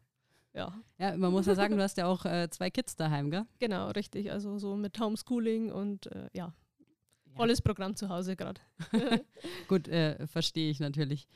ja. 0.54 0.80
Ja, 1.00 1.18
man 1.18 1.32
muss 1.32 1.48
ja 1.48 1.56
sagen, 1.56 1.76
du 1.76 1.82
hast 1.84 1.98
ja 1.98 2.06
auch 2.06 2.24
äh, 2.26 2.50
zwei 2.52 2.70
Kids 2.70 2.96
daheim, 2.96 3.32
gell? 3.32 3.48
Genau, 3.58 3.90
richtig. 3.90 4.32
Also 4.32 4.60
so 4.60 4.76
mit 4.76 5.00
Homeschooling 5.00 5.72
und 5.72 6.06
äh, 6.12 6.30
ja. 6.34 6.54
Volles 7.36 7.62
Programm 7.62 7.96
zu 7.96 8.10
Hause 8.10 8.36
gerade. 8.36 8.60
Gut, 9.68 9.88
verstehe 10.26 10.72
ich 10.72 10.80
natürlich. 10.80 11.28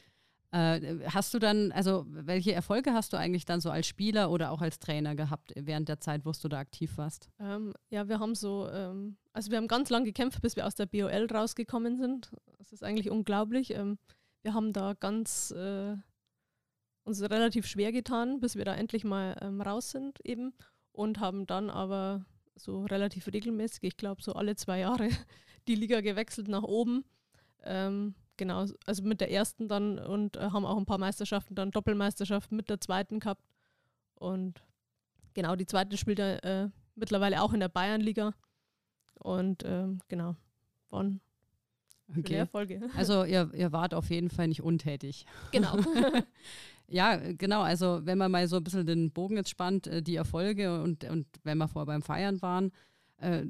Äh, 0.54 1.10
hast 1.10 1.34
du 1.34 1.40
dann, 1.40 1.72
also 1.72 2.06
welche 2.08 2.54
Erfolge 2.54 2.94
hast 2.94 3.12
du 3.12 3.18
eigentlich 3.18 3.46
dann 3.46 3.60
so 3.60 3.72
als 3.72 3.88
Spieler 3.88 4.30
oder 4.30 4.52
auch 4.52 4.62
als 4.62 4.78
Trainer 4.78 5.16
gehabt 5.16 5.52
während 5.56 5.90
der 5.90 6.00
Zeit, 6.00 6.26
wo 6.26 6.32
du 6.32 6.48
da 6.48 6.60
aktiv 6.60 6.96
warst? 6.98 7.28
Ähm, 7.40 7.74
ja, 7.90 8.08
wir 8.08 8.20
haben 8.20 8.36
so, 8.36 8.70
ähm, 8.70 9.18
also 9.34 9.50
wir 9.50 9.58
haben 9.58 9.68
ganz 9.68 9.90
lange 9.90 10.06
gekämpft, 10.06 10.44
bis 10.44 10.56
wir 10.56 10.68
aus 10.68 10.76
der 10.76 10.86
BOL 10.86 11.28
rausgekommen 11.34 11.98
sind. 11.98 12.32
Das 12.60 12.72
ist 12.72 12.84
eigentlich 12.84 13.10
unglaublich. 13.10 13.74
Ähm, 13.74 13.98
wir 14.44 14.54
haben 14.54 14.74
da 14.74 14.94
ganz 14.94 15.50
äh, 15.50 15.96
uns 17.04 17.22
relativ 17.24 17.66
schwer 17.66 17.92
getan, 17.92 18.40
bis 18.40 18.56
wir 18.56 18.64
da 18.64 18.76
endlich 18.76 19.04
mal 19.04 19.36
ähm, 19.42 19.60
raus 19.60 19.90
sind 19.90 20.20
eben 20.24 20.54
und 20.92 21.20
haben 21.20 21.48
dann 21.48 21.72
aber 21.72 22.28
so 22.56 22.86
relativ 22.86 23.26
regelmäßig, 23.26 23.82
ich 23.82 23.98
glaube 23.98 24.22
so 24.22 24.34
alle 24.34 24.56
zwei 24.56 24.82
Jahre, 24.82 25.10
die 25.68 25.74
Liga 25.74 26.02
gewechselt 26.02 26.48
nach 26.48 26.62
oben. 26.62 27.06
Ähm, 27.64 28.14
genau, 28.44 28.66
also 28.86 29.04
mit 29.04 29.22
der 29.22 29.32
ersten 29.32 29.70
dann 29.70 29.98
und 29.98 30.36
äh, 30.36 30.50
haben 30.52 30.66
auch 30.66 30.78
ein 30.78 30.86
paar 30.86 30.98
Meisterschaften, 30.98 31.56
dann 31.56 31.72
Doppelmeisterschaften 31.72 32.58
mit 32.58 32.70
der 32.70 32.82
zweiten 32.82 33.22
gehabt. 33.22 33.42
Und 34.16 34.62
genau, 35.34 35.56
die 35.56 35.66
zweite 35.66 35.98
spielt 35.98 36.20
er 36.20 36.44
äh, 36.44 36.70
mittlerweile 36.96 37.42
auch 37.42 37.54
in 37.54 37.62
der 37.62 37.70
Bayernliga. 37.70 38.34
Und 39.20 39.64
ähm, 39.66 40.00
genau, 40.10 40.36
waren 40.90 41.22
okay. 42.18 42.36
Erfolge. 42.36 42.82
Also 42.98 43.24
ihr, 43.24 43.50
ihr 43.54 43.72
wart 43.72 43.94
auf 43.94 44.10
jeden 44.10 44.30
Fall 44.30 44.50
nicht 44.50 44.62
untätig. 44.62 45.26
Genau. 45.52 45.78
ja, 46.90 47.16
genau. 47.16 47.62
Also 47.62 48.02
wenn 48.04 48.18
man 48.18 48.30
mal 48.30 48.46
so 48.50 48.58
ein 48.58 48.64
bisschen 48.66 48.86
den 48.86 49.12
Bogen 49.12 49.38
jetzt 49.38 49.52
spannt, 49.52 49.88
äh, 49.88 50.02
die 50.02 50.18
Erfolge 50.18 50.82
und, 50.84 51.06
und 51.06 51.28
wenn 51.44 51.58
wir 51.58 51.70
vorher 51.70 51.86
beim 51.86 52.02
Feiern 52.02 52.42
waren, 52.42 52.74
äh, 53.20 53.46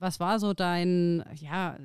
was 0.00 0.18
war 0.18 0.40
so 0.40 0.54
dein, 0.54 1.24
ja, 1.36 1.78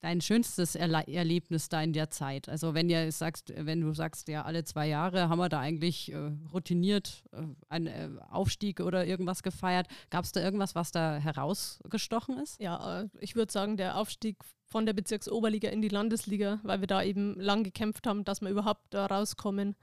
dein 0.00 0.20
schönstes 0.20 0.74
Erle 0.74 1.06
Erlebnis 1.06 1.68
da 1.68 1.82
in 1.82 1.92
der 1.92 2.10
Zeit? 2.10 2.48
Also 2.48 2.74
wenn 2.74 2.88
ihr 2.88 3.10
sagst, 3.12 3.52
wenn 3.56 3.80
du 3.80 3.92
sagst, 3.94 4.28
ja, 4.28 4.42
alle 4.42 4.64
zwei 4.64 4.88
Jahre 4.88 5.28
haben 5.28 5.38
wir 5.38 5.48
da 5.48 5.60
eigentlich 5.60 6.12
äh, 6.12 6.32
routiniert 6.52 7.24
äh, 7.32 7.42
einen 7.68 7.86
äh, 7.86 8.08
Aufstieg 8.30 8.80
oder 8.80 9.06
irgendwas 9.06 9.42
gefeiert. 9.42 9.88
Gab 10.10 10.24
es 10.24 10.32
da 10.32 10.40
irgendwas, 10.40 10.74
was 10.74 10.90
da 10.90 11.16
herausgestochen 11.16 12.38
ist? 12.38 12.60
Ja, 12.60 13.02
äh, 13.02 13.08
ich 13.20 13.36
würde 13.36 13.52
sagen, 13.52 13.76
der 13.76 13.96
Aufstieg 13.96 14.36
von 14.66 14.86
der 14.86 14.92
Bezirksoberliga 14.92 15.70
in 15.70 15.80
die 15.80 15.88
Landesliga, 15.88 16.60
weil 16.62 16.80
wir 16.80 16.86
da 16.86 17.02
eben 17.02 17.38
lang 17.40 17.64
gekämpft 17.64 18.06
haben, 18.06 18.24
dass 18.24 18.40
wir 18.40 18.50
überhaupt 18.50 18.82
da 18.90 19.06
rauskommen. 19.06 19.76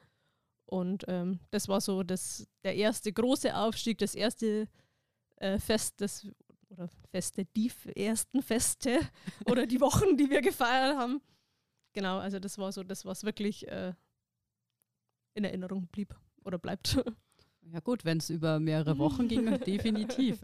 Und 0.66 1.06
ähm, 1.08 1.40
das 1.52 1.68
war 1.68 1.82
so 1.82 2.04
das, 2.04 2.48
der 2.64 2.76
erste 2.76 3.12
große 3.12 3.56
Aufstieg, 3.56 3.98
das 3.98 4.16
erste 4.16 4.68
äh, 5.38 5.60
Fest, 5.60 6.02
das 6.02 6.28
oder 6.74 6.90
Feste, 7.12 7.46
die 7.46 7.72
ersten 7.96 8.42
Feste 8.42 9.00
oder 9.50 9.66
die 9.66 9.80
Wochen, 9.80 10.18
die 10.18 10.30
wir 10.30 10.42
gefeiert 10.42 10.98
haben. 10.98 11.22
Genau, 11.94 12.18
also 12.18 12.40
das 12.40 12.58
war 12.58 12.72
so 12.72 12.84
das, 12.84 13.06
was 13.06 13.24
wirklich 13.24 13.68
äh, 13.68 13.94
in 15.36 15.44
Erinnerung 15.44 15.88
blieb 15.88 16.16
oder 16.44 16.58
bleibt. 16.58 17.00
Ja 17.72 17.80
gut, 17.80 18.04
wenn 18.04 18.18
es 18.18 18.30
über 18.30 18.60
mehrere 18.60 18.98
Wochen 19.00 19.30
ging, 19.30 19.46
definitiv. 19.62 20.44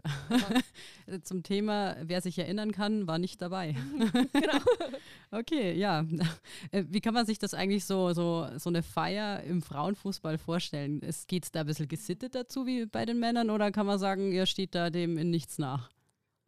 Zum 1.22 1.42
Thema, 1.42 1.94
wer 2.02 2.22
sich 2.22 2.38
erinnern 2.38 2.72
kann, 2.72 3.06
war 3.06 3.18
nicht 3.18 3.42
dabei. 3.42 3.76
genau. 4.32 4.58
Okay, 5.30 5.74
ja. 5.74 6.06
Äh, 6.70 6.84
wie 6.88 7.02
kann 7.02 7.12
man 7.12 7.26
sich 7.26 7.38
das 7.38 7.52
eigentlich 7.52 7.84
so, 7.84 8.14
so, 8.14 8.48
so 8.56 8.70
eine 8.70 8.82
Feier 8.82 9.42
im 9.42 9.60
Frauenfußball 9.60 10.38
vorstellen? 10.38 11.02
Geht 11.26 11.44
es 11.44 11.52
da 11.52 11.60
ein 11.60 11.66
bisschen 11.66 11.88
gesittet 11.88 12.34
dazu 12.34 12.64
wie 12.66 12.86
bei 12.86 13.04
den 13.04 13.20
Männern 13.20 13.50
oder 13.50 13.70
kann 13.70 13.84
man 13.84 13.98
sagen, 13.98 14.32
ihr 14.32 14.46
steht 14.46 14.74
da 14.74 14.88
dem 14.88 15.18
in 15.18 15.28
nichts 15.28 15.58
nach? 15.58 15.90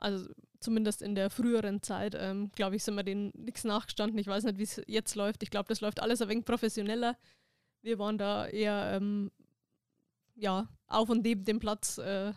Also 0.03 0.29
zumindest 0.59 1.01
in 1.01 1.15
der 1.15 1.31
früheren 1.31 1.81
Zeit, 1.81 2.17
ähm, 2.19 2.51
glaube 2.53 2.75
ich, 2.75 2.83
sind 2.83 2.97
wir 2.97 3.05
denen 3.05 3.33
nichts 3.37 3.63
nachgestanden. 3.63 4.19
Ich 4.19 4.27
weiß 4.27 4.43
nicht, 4.45 4.59
wie 4.59 4.65
es 4.65 4.83
jetzt 4.89 5.15
läuft. 5.15 5.43
Ich 5.45 5.51
glaube, 5.51 5.69
das 5.69 5.81
läuft 5.81 6.01
alles 6.01 6.21
ein 6.21 6.29
wenig 6.29 6.45
professioneller. 6.45 7.17
Wir 7.83 8.01
waren 8.01 8.19
da 8.19 8.47
eher 8.47 8.95
ähm, 8.97 9.31
ja, 10.35 10.69
auf 10.89 11.09
und 11.09 11.23
neben 11.23 11.45
dem 11.45 11.61
Platz 11.61 11.99
äh, 11.99 12.33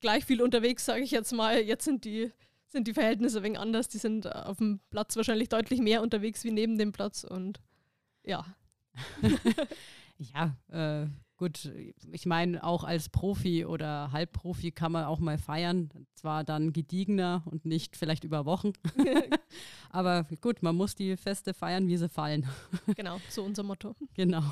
gleich 0.00 0.24
viel 0.24 0.42
unterwegs, 0.42 0.84
sage 0.84 1.02
ich 1.02 1.12
jetzt 1.12 1.32
mal. 1.32 1.60
Jetzt 1.60 1.84
sind 1.84 2.04
die, 2.04 2.32
sind 2.66 2.88
die 2.88 2.94
Verhältnisse 2.94 3.38
ein 3.38 3.44
wenig 3.44 3.60
anders. 3.60 3.88
Die 3.88 3.98
sind 3.98 4.26
auf 4.26 4.58
dem 4.58 4.80
Platz 4.90 5.16
wahrscheinlich 5.16 5.48
deutlich 5.48 5.80
mehr 5.80 6.02
unterwegs 6.02 6.42
wie 6.42 6.50
neben 6.50 6.78
dem 6.78 6.90
Platz 6.90 7.22
und 7.22 7.60
ja. 8.24 8.44
ja, 10.18 10.56
äh, 10.68 11.06
Gut, 11.36 11.72
ich 12.12 12.26
meine, 12.26 12.62
auch 12.62 12.84
als 12.84 13.08
Profi 13.08 13.64
oder 13.64 14.12
Halbprofi 14.12 14.70
kann 14.70 14.92
man 14.92 15.04
auch 15.04 15.18
mal 15.18 15.36
feiern. 15.36 15.90
Zwar 16.14 16.44
dann 16.44 16.72
gediegener 16.72 17.42
und 17.46 17.66
nicht 17.66 17.96
vielleicht 17.96 18.22
über 18.22 18.44
Wochen. 18.44 18.72
Aber 19.90 20.24
gut, 20.40 20.62
man 20.62 20.76
muss 20.76 20.94
die 20.94 21.16
Feste 21.16 21.52
feiern, 21.52 21.88
wie 21.88 21.96
sie 21.96 22.08
fallen. 22.08 22.46
Genau, 22.96 23.18
so 23.28 23.42
unser 23.42 23.64
Motto. 23.64 23.96
Genau. 24.14 24.42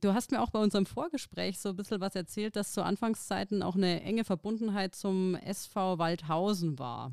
Du 0.00 0.14
hast 0.14 0.30
mir 0.30 0.40
auch 0.40 0.50
bei 0.50 0.60
unserem 0.60 0.86
Vorgespräch 0.86 1.58
so 1.58 1.70
ein 1.70 1.76
bisschen 1.76 2.00
was 2.00 2.14
erzählt, 2.14 2.56
dass 2.56 2.72
zu 2.72 2.82
Anfangszeiten 2.82 3.62
auch 3.62 3.74
eine 3.74 4.02
enge 4.02 4.24
Verbundenheit 4.24 4.94
zum 4.94 5.34
SV 5.34 5.98
Waldhausen 5.98 6.78
war. 6.78 7.12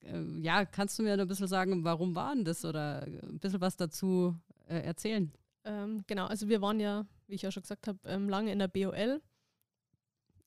Äh, 0.00 0.22
ja, 0.40 0.64
kannst 0.64 0.98
du 0.98 1.02
mir 1.02 1.18
ein 1.18 1.28
bisschen 1.28 1.48
sagen, 1.48 1.84
warum 1.84 2.14
war 2.14 2.34
denn 2.34 2.44
das 2.44 2.64
oder 2.64 3.02
ein 3.02 3.38
bisschen 3.40 3.60
was 3.60 3.76
dazu 3.76 4.34
äh, 4.68 4.78
erzählen? 4.78 5.32
Ähm, 5.64 6.04
genau, 6.06 6.26
also 6.26 6.48
wir 6.48 6.62
waren 6.62 6.80
ja 6.80 7.04
wie 7.26 7.34
ich 7.34 7.42
ja 7.42 7.50
schon 7.50 7.62
gesagt 7.62 7.88
habe, 7.88 7.98
ähm, 8.04 8.28
lange 8.28 8.52
in 8.52 8.58
der 8.58 8.68
BOL. 8.68 9.20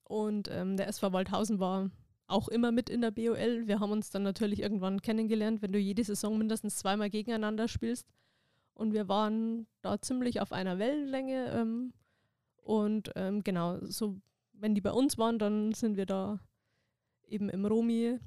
Und 0.04 0.48
ähm, 0.50 0.76
der 0.76 0.88
SV 0.88 1.12
Waldhausen 1.12 1.60
war 1.60 1.90
auch 2.26 2.48
immer 2.48 2.72
mit 2.72 2.90
in 2.90 3.00
der 3.00 3.10
BOL. 3.10 3.66
Wir 3.66 3.80
haben 3.80 3.92
uns 3.92 4.10
dann 4.10 4.22
natürlich 4.22 4.60
irgendwann 4.60 5.02
kennengelernt, 5.02 5.62
wenn 5.62 5.72
du 5.72 5.78
jede 5.78 6.04
Saison 6.04 6.38
mindestens 6.38 6.76
zweimal 6.76 7.10
gegeneinander 7.10 7.68
spielst. 7.68 8.06
Und 8.74 8.92
wir 8.92 9.08
waren 9.08 9.66
da 9.82 10.00
ziemlich 10.00 10.40
auf 10.40 10.52
einer 10.52 10.78
Wellenlänge. 10.78 11.50
Ähm, 11.52 11.92
und 12.56 13.10
ähm, 13.16 13.42
genau, 13.42 13.78
so 13.84 14.20
wenn 14.52 14.74
die 14.74 14.80
bei 14.80 14.92
uns 14.92 15.18
waren, 15.18 15.38
dann 15.38 15.72
sind 15.72 15.96
wir 15.96 16.06
da 16.06 16.38
eben 17.26 17.48
im 17.48 17.64
Romi 17.64 18.18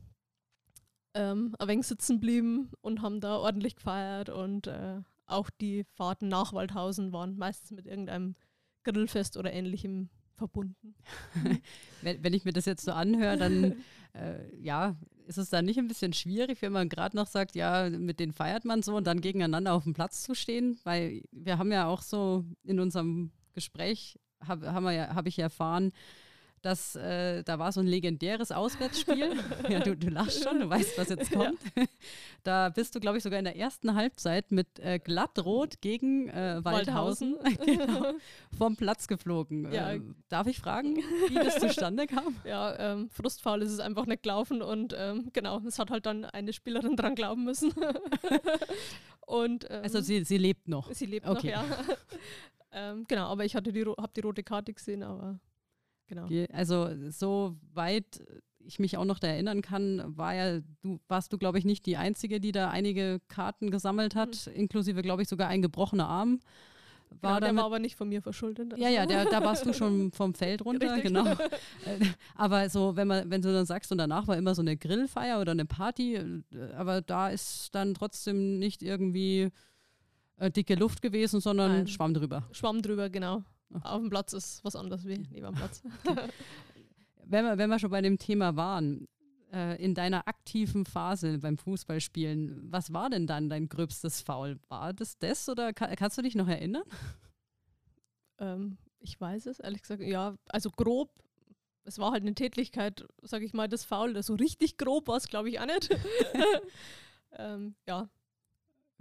ähm, 1.14 1.56
ein 1.60 1.68
wenig 1.68 1.88
sitzen 1.88 2.20
blieben 2.20 2.72
und 2.82 3.02
haben 3.02 3.20
da 3.20 3.38
ordentlich 3.38 3.76
gefeiert 3.76 4.30
und 4.30 4.68
äh, 4.68 5.02
auch 5.26 5.50
die 5.50 5.86
Fahrten 5.96 6.28
nach 6.28 6.54
Waldhausen 6.54 7.12
waren 7.12 7.38
meistens 7.38 7.72
mit 7.72 7.86
irgendeinem 7.86 8.36
Grillfest 8.84 9.38
oder 9.38 9.54
ähnlichem 9.54 10.10
verbunden. 10.36 10.96
wenn, 12.02 12.24
wenn, 12.24 12.34
ich 12.34 12.46
mir 12.46 12.54
das 12.54 12.66
jetzt 12.66 12.86
so 12.86 12.92
anhöre, 12.92 13.38
dann 13.38 13.84
äh, 14.14 14.56
ja, 14.58 14.96
ist 15.26 15.38
es 15.38 15.50
dann 15.50 15.66
nicht 15.66 15.78
ein 15.78 15.88
bisschen 15.88 16.14
schwierig, 16.14 16.62
wenn 16.62 16.72
man 16.72 16.90
gerade 16.90 17.16
noch 17.16 17.28
sagt, 17.28 17.56
ja, 17.56 17.90
mit 17.90 18.20
denen 18.20 18.34
feiert 18.34 18.66
man 18.66 18.84
so 18.84 18.96
und 18.96 19.08
dann 19.08 19.22
gegeneinander 19.22 19.74
auf 19.74 19.84
dem 19.84 19.94
Platz 19.94 20.24
zu 20.24 20.36
stehen, 20.36 20.80
weil 20.84 21.24
wir 21.32 21.58
haben 21.58 21.72
ja 21.72 21.88
auch 21.88 22.02
so 22.02 22.46
in 22.64 22.80
unserem 22.80 23.32
Gespräch, 23.54 24.20
habe 24.46 24.74
hab, 24.74 24.84
ja, 24.92 25.16
hab 25.16 25.28
ich 25.28 25.40
erfahren, 25.40 25.92
dass 26.64 26.96
äh, 26.96 27.44
da 27.44 27.60
war 27.60 27.74
so 27.74 27.82
ein 27.82 27.88
legendäres 27.88 28.52
Auswärtsspiel. 28.52 29.34
ja, 29.70 29.80
du, 29.80 29.98
du 29.98 30.08
lachst 30.08 30.44
schon, 30.44 30.62
du 30.62 30.70
weißt, 30.70 30.98
was 30.98 31.10
jetzt 31.10 31.32
kommt. 31.34 31.60
Ja. 31.76 31.84
Da 32.46 32.68
bist 32.68 32.94
du, 32.94 33.00
glaube 33.00 33.18
ich, 33.18 33.24
sogar 33.24 33.40
in 33.40 33.46
der 33.46 33.56
ersten 33.56 33.96
Halbzeit 33.96 34.52
mit 34.52 34.78
äh, 34.80 35.00
glattrot 35.00 35.80
gegen 35.80 36.28
äh, 36.28 36.60
Waldhausen, 36.62 37.38
Waldhausen. 37.42 37.78
genau, 37.78 38.14
vom 38.58 38.76
Platz 38.76 39.08
geflogen. 39.08 39.72
Ja. 39.72 39.92
Ähm, 39.92 40.16
darf 40.28 40.48
ich 40.48 40.60
fragen, 40.60 40.98
wie 41.30 41.36
das 41.36 41.58
zustande 41.60 42.06
kam? 42.06 42.36
Ja, 42.44 42.78
ähm, 42.78 43.10
frustfaul 43.12 43.62
ist 43.62 43.72
es 43.72 43.80
einfach 43.80 44.08
nicht 44.08 44.24
gelaufen 44.24 44.62
und 44.62 44.94
ähm, 44.98 45.30
genau, 45.32 45.62
es 45.66 45.80
hat 45.80 45.90
halt 45.90 46.06
dann 46.06 46.26
eine 46.26 46.52
Spielerin 46.52 46.98
dran 46.98 47.16
glauben 47.16 47.46
müssen. 47.46 47.72
und, 49.22 49.66
ähm, 49.70 49.84
also 49.84 50.02
sie, 50.02 50.26
sie 50.26 50.38
lebt 50.38 50.68
noch. 50.68 50.92
Sie 50.92 51.06
lebt 51.06 51.26
okay. 51.26 51.56
noch, 51.56 51.64
ja. 51.64 51.66
Ähm, 52.74 53.06
genau, 53.08 53.28
aber 53.28 53.46
ich 53.46 53.56
hatte 53.56 53.72
die, 53.72 53.86
habe 53.86 54.12
die 54.14 54.22
rote 54.22 54.44
Karte 54.44 54.74
gesehen, 54.74 55.04
aber 55.04 55.40
Genau. 56.08 56.28
Also 56.52 56.90
so 57.10 57.56
weit 57.74 58.22
ich 58.66 58.80
mich 58.80 58.98
auch 58.98 59.06
noch 59.06 59.20
da 59.20 59.28
erinnern 59.28 59.62
kann, 59.62 60.02
war 60.06 60.34
ja, 60.34 60.60
du 60.82 61.00
warst 61.08 61.34
du, 61.34 61.38
glaube 61.38 61.60
ich, 61.60 61.66
nicht 61.66 61.86
die 61.86 61.98
Einzige, 61.98 62.40
die 62.40 62.52
da 62.52 62.70
einige 62.70 63.20
Karten 63.28 63.72
gesammelt 63.72 64.16
hat, 64.16 64.48
mhm. 64.48 64.54
inklusive, 64.54 65.02
glaube 65.02 65.22
ich, 65.22 65.28
sogar 65.28 65.50
ein 65.50 65.62
gebrochener 65.62 66.08
Arm. 66.08 66.40
War 67.22 67.40
genau, 67.40 67.46
der 67.46 67.56
war 67.58 67.66
aber 67.66 67.80
nicht 67.80 67.96
von 67.96 68.10
mir 68.10 68.22
verschuldet. 68.22 68.74
Also. 68.74 68.84
Ja, 68.84 68.90
ja, 68.90 69.06
der, 69.06 69.26
da 69.26 69.44
warst 69.44 69.66
du 69.66 69.74
schon 69.74 70.12
vom 70.12 70.34
Feld 70.34 70.66
runter, 70.66 70.96
Richtig. 70.96 71.14
genau. 71.14 71.26
Äh, 71.86 72.06
aber 72.36 72.70
so, 72.70 72.96
wenn 72.96 73.08
man, 73.08 73.30
wenn 73.30 73.42
du 73.42 73.52
dann 73.52 73.66
sagst, 73.66 73.92
und 73.92 73.98
danach 73.98 74.28
war 74.28 74.38
immer 74.38 74.56
so 74.56 74.62
eine 74.62 74.78
Grillfeier 74.78 75.42
oder 75.42 75.52
eine 75.52 75.66
Party, 75.66 76.16
äh, 76.16 76.42
aber 76.78 77.02
da 77.02 77.30
ist 77.30 77.76
dann 77.76 77.94
trotzdem 77.94 78.58
nicht 78.58 78.82
irgendwie 78.82 79.50
äh, 80.38 80.50
dicke 80.50 80.76
Luft 80.76 81.02
gewesen, 81.02 81.42
sondern 81.42 81.72
Nein. 81.72 81.88
Schwamm 81.88 82.14
drüber. 82.14 82.44
Schwamm 82.52 82.82
drüber, 82.82 83.10
genau. 83.10 83.44
Auf 83.82 84.00
dem 84.00 84.10
Platz 84.10 84.34
ist 84.34 84.64
was 84.64 84.76
anderes 84.76 85.06
wie 85.06 85.18
neben 85.18 85.46
dem 85.46 85.56
Platz. 85.56 85.82
wenn, 87.26 87.46
wir, 87.46 87.58
wenn 87.58 87.70
wir 87.70 87.80
schon 87.80 87.90
bei 87.90 88.02
dem 88.02 88.18
Thema 88.20 88.56
waren, 88.56 89.08
äh, 89.52 89.84
in 89.84 89.96
deiner 89.96 90.28
aktiven 90.28 90.86
Phase 90.86 91.40
beim 91.40 91.58
Fußballspielen, 91.58 92.72
was 92.72 92.94
war 92.94 93.10
denn 93.10 93.28
dann 93.28 93.50
dein 93.50 93.70
gröbstes 93.70 94.22
Foul? 94.22 94.60
War 94.68 94.94
das 94.94 95.18
das 95.18 95.50
oder 95.50 95.74
kann, 95.74 95.96
kannst 95.96 96.18
du 96.18 96.22
dich 96.22 96.36
noch 96.36 96.48
erinnern? 96.48 96.84
Ähm, 98.40 98.78
ich 99.00 99.20
weiß 99.20 99.48
es, 99.48 99.60
ehrlich 99.60 99.82
gesagt. 99.82 100.02
Ja, 100.02 100.36
also 100.50 100.70
grob 100.70 101.10
es 101.86 102.00
war 102.00 102.12
halt 102.12 102.24
eine 102.24 102.34
Tätigkeit, 102.34 103.06
sage 103.22 103.46
ich 103.46 103.54
mal, 103.54 103.68
das 103.68 103.84
Foul, 103.84 104.22
so 104.24 104.36
richtig 104.36 104.78
grob 104.78 105.08
war 105.08 105.18
es, 105.18 105.28
glaube 105.28 105.50
ich, 105.50 105.60
auch 105.60 105.66
nicht. 105.66 105.90
ähm, 107.38 107.76
ja. 107.88 108.10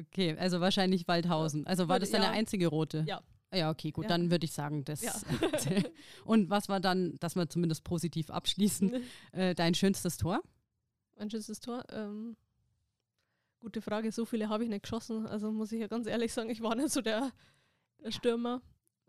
Okay, 0.01 0.37
also 0.39 0.61
wahrscheinlich 0.61 1.07
Waldhausen. 1.07 1.67
Also 1.67 1.89
war 1.89 2.01
das 2.01 2.11
deine 2.11 2.25
ja. 2.25 2.31
einzige 2.33 2.67
rote? 2.67 3.05
Ja. 3.07 3.23
Ja, 3.53 3.71
okay, 3.71 3.91
gut, 3.91 4.05
ja. 4.05 4.09
dann 4.09 4.31
würde 4.31 4.45
ich 4.45 4.53
sagen, 4.53 4.85
das. 4.85 5.03
Ja. 5.03 5.13
und 6.25 6.49
was 6.49 6.69
war 6.69 6.81
dann, 6.81 7.19
dass 7.21 7.37
wir 7.37 7.49
zumindest 7.49 7.85
positiv 7.85 8.31
abschließen, 8.31 9.03
äh, 9.33 9.55
dein 9.55 9.75
schönstes 9.75 10.17
Tor? 10.17 10.43
Mein 11.19 11.31
schönstes 11.31 11.61
Tor? 11.61 11.85
Ähm, 11.91 12.37
gute 13.61 13.83
Frage. 13.83 14.11
So 14.11 14.25
viele 14.25 14.49
habe 14.49 14.65
ich 14.65 14.71
nicht 14.71 14.83
geschossen. 14.83 15.27
Also 15.27 15.53
muss 15.53 15.73
ich 15.73 15.81
ja 15.81 15.87
ganz 15.87 16.07
ehrlich 16.07 16.33
sagen, 16.33 16.51
ich 16.51 16.63
war 16.63 16.75
nicht 16.75 16.91
so 16.91 17.01
der, 17.01 17.31
der 18.03 18.11
Stürmer. 18.11 18.63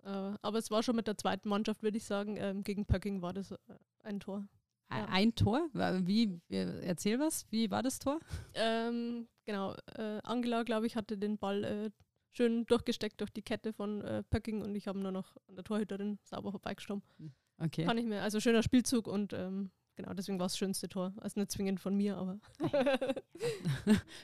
Äh, 0.03 0.09
aber 0.41 0.57
es 0.57 0.69
war 0.71 0.83
schon 0.83 0.95
mit 0.95 1.07
der 1.07 1.17
zweiten 1.17 1.47
Mannschaft, 1.49 1.81
würde 1.81 1.97
ich 1.97 2.05
sagen. 2.05 2.37
Ähm, 2.37 2.63
gegen 2.63 2.85
Pöcking 2.85 3.21
war 3.21 3.33
das 3.33 3.51
äh, 3.51 3.57
ein 4.03 4.19
Tor. 4.19 4.45
Ja. 4.91 5.05
Ein 5.09 5.33
Tor? 5.33 5.69
Wie, 5.73 6.39
erzähl 6.49 7.19
was, 7.19 7.47
wie 7.49 7.71
war 7.71 7.81
das 7.81 7.97
Tor? 7.97 8.19
Ähm, 8.53 9.27
genau, 9.43 9.73
äh, 9.95 10.19
Angela, 10.23 10.61
glaube 10.61 10.85
ich, 10.85 10.95
hatte 10.95 11.17
den 11.17 11.39
Ball 11.39 11.63
äh, 11.63 11.89
schön 12.33 12.65
durchgesteckt 12.65 13.21
durch 13.21 13.31
die 13.31 13.41
Kette 13.41 13.73
von 13.73 14.01
äh, 14.01 14.23
Pöcking 14.23 14.61
und 14.61 14.75
ich 14.75 14.87
habe 14.87 14.99
nur 14.99 15.11
noch 15.11 15.37
an 15.47 15.55
der 15.55 15.63
Torhüterin 15.63 16.19
sauber 16.23 16.51
vorbeigestorben. 16.51 17.03
Hm, 17.17 17.31
okay. 17.59 17.85
Kann 17.85 17.97
ich 17.97 18.05
mir, 18.05 18.21
also 18.21 18.39
schöner 18.39 18.63
Spielzug 18.63 19.07
und 19.07 19.33
ähm, 19.33 19.71
genau, 19.95 20.13
deswegen 20.13 20.39
war 20.39 20.47
es 20.47 20.53
das 20.53 20.57
schönste 20.59 20.89
Tor. 20.89 21.13
Also 21.17 21.39
nicht 21.39 21.51
zwingend 21.51 21.79
von 21.79 21.95
mir, 21.95 22.17
aber. 22.17 22.39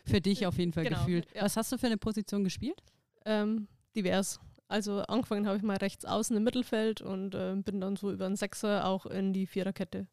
für 0.05 0.21
dich 0.21 0.45
auf 0.45 0.57
jeden 0.57 0.73
Fall 0.73 0.83
genau, 0.83 0.99
gefühlt. 0.99 1.27
Ja. 1.33 1.43
Was 1.43 1.55
hast 1.55 1.71
du 1.71 1.77
für 1.77 1.87
eine 1.87 1.97
Position 1.97 2.43
gespielt? 2.43 2.83
Ähm, 3.25 3.67
divers. 3.95 4.39
Also 4.67 4.99
angefangen 5.01 5.47
habe 5.47 5.57
ich 5.57 5.63
mal 5.63 5.77
rechts 5.77 6.05
außen 6.05 6.35
im 6.35 6.43
Mittelfeld 6.43 7.01
und 7.01 7.33
äh, 7.33 7.55
bin 7.55 7.81
dann 7.81 7.95
so 7.95 8.11
über 8.11 8.25
einen 8.25 8.35
Sechser 8.35 8.85
auch 8.85 9.05
in 9.05 9.33
die 9.33 9.47
Viererkette 9.47 10.07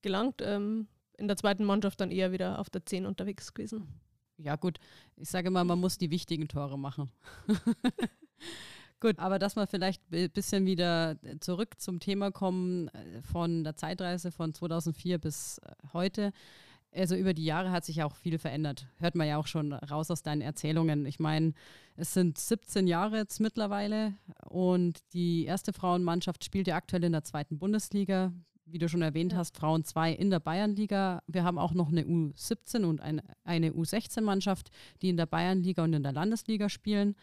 gelangt. 0.00 0.40
Ähm, 0.42 0.88
in 1.18 1.28
der 1.28 1.36
zweiten 1.36 1.64
Mannschaft 1.64 2.00
dann 2.00 2.10
eher 2.10 2.32
wieder 2.32 2.58
auf 2.58 2.70
der 2.70 2.86
Zehn 2.86 3.04
unterwegs 3.04 3.52
gewesen 3.52 4.00
ja 4.42 4.56
gut, 4.56 4.78
ich 5.16 5.28
sage 5.28 5.50
mal, 5.50 5.64
man 5.64 5.78
muss 5.78 5.98
die 5.98 6.10
wichtigen 6.10 6.48
Tore 6.48 6.78
machen. 6.78 7.10
gut, 9.00 9.18
aber 9.18 9.38
dass 9.38 9.56
wir 9.56 9.66
vielleicht 9.66 10.02
ein 10.12 10.30
bisschen 10.30 10.66
wieder 10.66 11.16
zurück 11.40 11.80
zum 11.80 12.00
Thema 12.00 12.30
kommen 12.30 12.88
äh, 12.88 13.22
von 13.22 13.64
der 13.64 13.76
Zeitreise 13.76 14.30
von 14.30 14.54
2004 14.54 15.18
bis 15.18 15.58
äh, 15.58 15.72
heute. 15.92 16.32
Also 16.92 17.14
über 17.14 17.34
die 17.34 17.44
Jahre 17.44 17.70
hat 17.70 17.84
sich 17.84 18.02
auch 18.02 18.16
viel 18.16 18.38
verändert. 18.38 18.88
Hört 18.98 19.14
man 19.14 19.28
ja 19.28 19.36
auch 19.36 19.46
schon 19.46 19.72
raus 19.72 20.10
aus 20.10 20.22
deinen 20.22 20.40
Erzählungen. 20.40 21.06
Ich 21.06 21.20
meine, 21.20 21.52
es 21.94 22.14
sind 22.14 22.36
17 22.36 22.88
Jahre 22.88 23.18
jetzt 23.18 23.38
mittlerweile 23.38 24.14
und 24.48 24.98
die 25.12 25.44
erste 25.44 25.72
Frauenmannschaft 25.72 26.44
spielt 26.44 26.66
ja 26.66 26.74
aktuell 26.74 27.04
in 27.04 27.12
der 27.12 27.22
zweiten 27.22 27.58
Bundesliga 27.58 28.32
wie 28.72 28.78
du 28.78 28.88
schon 28.88 29.02
erwähnt 29.02 29.32
ja. 29.32 29.38
hast, 29.38 29.56
Frauen 29.56 29.84
2 29.84 30.12
in 30.12 30.30
der 30.30 30.40
Bayernliga. 30.40 31.22
Wir 31.26 31.44
haben 31.44 31.58
auch 31.58 31.72
noch 31.72 31.88
eine 31.88 32.02
U17 32.02 32.84
und 32.84 33.00
eine, 33.00 33.22
eine 33.44 33.72
U16-Mannschaft, 33.72 34.70
die 35.02 35.08
in 35.08 35.16
der 35.16 35.26
Bayernliga 35.26 35.84
und 35.84 35.92
in 35.92 36.02
der 36.02 36.12
Landesliga 36.12 36.68
spielen. 36.68 37.16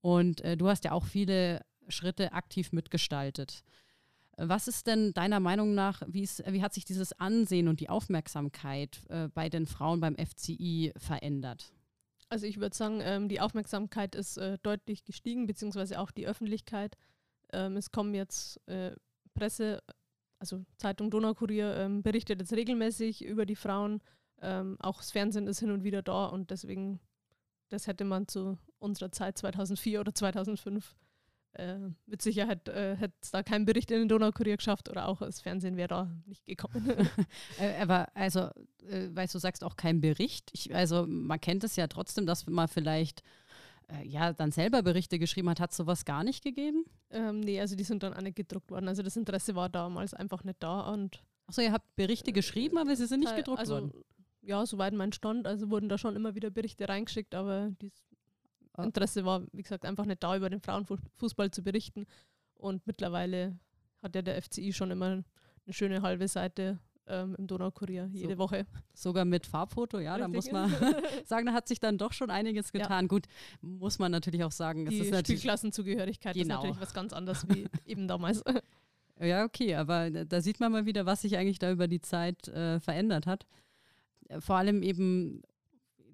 Und 0.00 0.40
äh, 0.42 0.56
du 0.56 0.68
hast 0.68 0.84
ja 0.84 0.92
auch 0.92 1.04
viele 1.04 1.60
Schritte 1.88 2.32
aktiv 2.32 2.72
mitgestaltet. 2.72 3.62
Was 4.36 4.68
ist 4.68 4.86
denn 4.86 5.12
deiner 5.12 5.38
Meinung 5.38 5.74
nach, 5.74 6.02
wie, 6.06 6.22
ist, 6.22 6.42
wie 6.50 6.62
hat 6.62 6.72
sich 6.72 6.86
dieses 6.86 7.12
Ansehen 7.12 7.68
und 7.68 7.80
die 7.80 7.90
Aufmerksamkeit 7.90 9.02
äh, 9.08 9.28
bei 9.28 9.50
den 9.50 9.66
Frauen 9.66 10.00
beim 10.00 10.16
FCI 10.16 10.92
verändert? 10.96 11.72
Also 12.30 12.46
ich 12.46 12.58
würde 12.58 12.74
sagen, 12.74 13.00
ähm, 13.02 13.28
die 13.28 13.40
Aufmerksamkeit 13.40 14.14
ist 14.14 14.38
äh, 14.38 14.56
deutlich 14.62 15.04
gestiegen, 15.04 15.46
beziehungsweise 15.46 16.00
auch 16.00 16.10
die 16.10 16.26
Öffentlichkeit. 16.26 16.96
Ähm, 17.52 17.76
es 17.76 17.90
kommen 17.90 18.14
jetzt 18.14 18.66
äh, 18.66 18.92
Presse, 19.34 19.82
also 20.40 20.64
Zeitung 20.76 21.10
Donaukurier 21.10 21.76
ähm, 21.76 22.02
berichtet 22.02 22.40
jetzt 22.40 22.52
regelmäßig 22.52 23.24
über 23.24 23.46
die 23.46 23.56
Frauen. 23.56 24.00
Ähm, 24.42 24.76
auch 24.80 24.96
das 24.96 25.12
Fernsehen 25.12 25.46
ist 25.46 25.60
hin 25.60 25.70
und 25.70 25.84
wieder 25.84 26.02
da 26.02 26.26
und 26.26 26.50
deswegen, 26.50 26.98
das 27.68 27.86
hätte 27.86 28.04
man 28.04 28.26
zu 28.26 28.58
unserer 28.78 29.12
Zeit 29.12 29.38
2004 29.38 30.00
oder 30.00 30.14
2005 30.14 30.96
äh, 31.52 31.76
mit 32.06 32.22
Sicherheit 32.22 32.68
äh, 32.68 32.96
hätte 32.96 33.14
es 33.20 33.32
da 33.32 33.42
keinen 33.42 33.64
Bericht 33.64 33.90
in 33.90 33.98
den 33.98 34.08
Donaukurier 34.08 34.56
geschafft 34.56 34.88
oder 34.88 35.08
auch 35.08 35.18
das 35.18 35.40
Fernsehen 35.40 35.76
wäre 35.76 35.88
da 35.88 36.10
nicht 36.26 36.46
gekommen. 36.46 37.08
Äh, 37.58 37.82
aber 37.82 38.08
also, 38.14 38.50
äh, 38.88 39.08
weil 39.10 39.26
du 39.26 39.38
sagst, 39.38 39.64
auch 39.64 39.76
kein 39.76 40.00
Bericht. 40.00 40.50
Ich, 40.52 40.74
also 40.74 41.06
man 41.06 41.40
kennt 41.40 41.64
es 41.64 41.76
ja 41.76 41.88
trotzdem, 41.88 42.24
dass 42.24 42.46
man 42.46 42.68
vielleicht 42.68 43.22
äh, 43.88 44.06
ja, 44.06 44.32
dann 44.32 44.52
selber 44.52 44.82
Berichte 44.82 45.18
geschrieben 45.18 45.50
hat, 45.50 45.60
hat 45.60 45.74
sowas 45.74 46.04
gar 46.04 46.24
nicht 46.24 46.42
gegeben? 46.42 46.84
Ähm, 47.10 47.40
nee, 47.40 47.60
also 47.60 47.76
die 47.76 47.84
sind 47.84 48.02
dann 48.02 48.14
auch 48.14 48.20
nicht 48.20 48.36
gedruckt 48.36 48.70
worden. 48.70 48.88
Also 48.88 49.02
das 49.02 49.16
Interesse 49.16 49.54
war 49.54 49.68
damals 49.68 50.14
einfach 50.14 50.44
nicht 50.44 50.62
da. 50.62 50.92
Und 50.92 51.22
Achso, 51.46 51.62
ihr 51.62 51.72
habt 51.72 51.96
Berichte 51.96 52.32
geschrieben, 52.32 52.78
aber 52.78 52.94
sie 52.94 53.06
sind 53.06 53.20
nicht 53.20 53.34
gedruckt 53.34 53.58
also, 53.58 53.74
worden? 53.74 53.92
Ja, 54.42 54.64
soweit 54.64 54.94
mein 54.94 55.12
Stand. 55.12 55.46
Also 55.46 55.70
wurden 55.70 55.88
da 55.88 55.98
schon 55.98 56.16
immer 56.16 56.34
wieder 56.34 56.50
Berichte 56.50 56.88
reingeschickt, 56.88 57.34
aber 57.34 57.72
das 57.80 57.90
ah. 58.74 58.84
Interesse 58.84 59.24
war, 59.24 59.42
wie 59.52 59.62
gesagt, 59.62 59.84
einfach 59.84 60.04
nicht 60.04 60.22
da, 60.22 60.36
über 60.36 60.48
den 60.48 60.60
Frauenfußball 60.60 61.50
zu 61.50 61.62
berichten. 61.62 62.06
Und 62.54 62.86
mittlerweile 62.86 63.58
hat 64.02 64.14
ja 64.14 64.22
der 64.22 64.40
FCI 64.40 64.72
schon 64.72 64.90
immer 64.90 65.06
eine 65.06 65.72
schöne 65.72 66.02
halbe 66.02 66.28
Seite 66.28 66.78
ähm, 67.10 67.34
im 67.38 67.46
Donaukurier 67.46 68.08
jede 68.12 68.34
so, 68.34 68.38
Woche. 68.38 68.66
Sogar 68.94 69.24
mit 69.24 69.46
Farbfoto, 69.46 69.98
ja, 69.98 70.16
da 70.18 70.28
muss 70.28 70.50
man 70.50 70.70
sagen, 71.26 71.46
da 71.46 71.52
hat 71.52 71.68
sich 71.68 71.80
dann 71.80 71.98
doch 71.98 72.12
schon 72.12 72.30
einiges 72.30 72.72
getan. 72.72 73.04
Ja. 73.04 73.08
Gut, 73.08 73.26
muss 73.60 73.98
man 73.98 74.12
natürlich 74.12 74.44
auch 74.44 74.52
sagen. 74.52 74.86
Die 74.86 74.98
ist 74.98 75.26
Spielklassenzugehörigkeit 75.26 76.34
genau. 76.34 76.44
ist 76.44 76.56
natürlich 76.56 76.80
was 76.80 76.94
ganz 76.94 77.12
anderes 77.12 77.48
wie 77.48 77.66
eben 77.86 78.08
damals. 78.08 78.42
Ja, 79.20 79.44
okay, 79.44 79.74
aber 79.74 80.10
da 80.10 80.40
sieht 80.40 80.60
man 80.60 80.72
mal 80.72 80.86
wieder, 80.86 81.04
was 81.04 81.22
sich 81.22 81.36
eigentlich 81.36 81.58
da 81.58 81.70
über 81.70 81.88
die 81.88 82.00
Zeit 82.00 82.48
äh, 82.48 82.80
verändert 82.80 83.26
hat. 83.26 83.46
Vor 84.38 84.56
allem 84.56 84.82
eben 84.82 85.42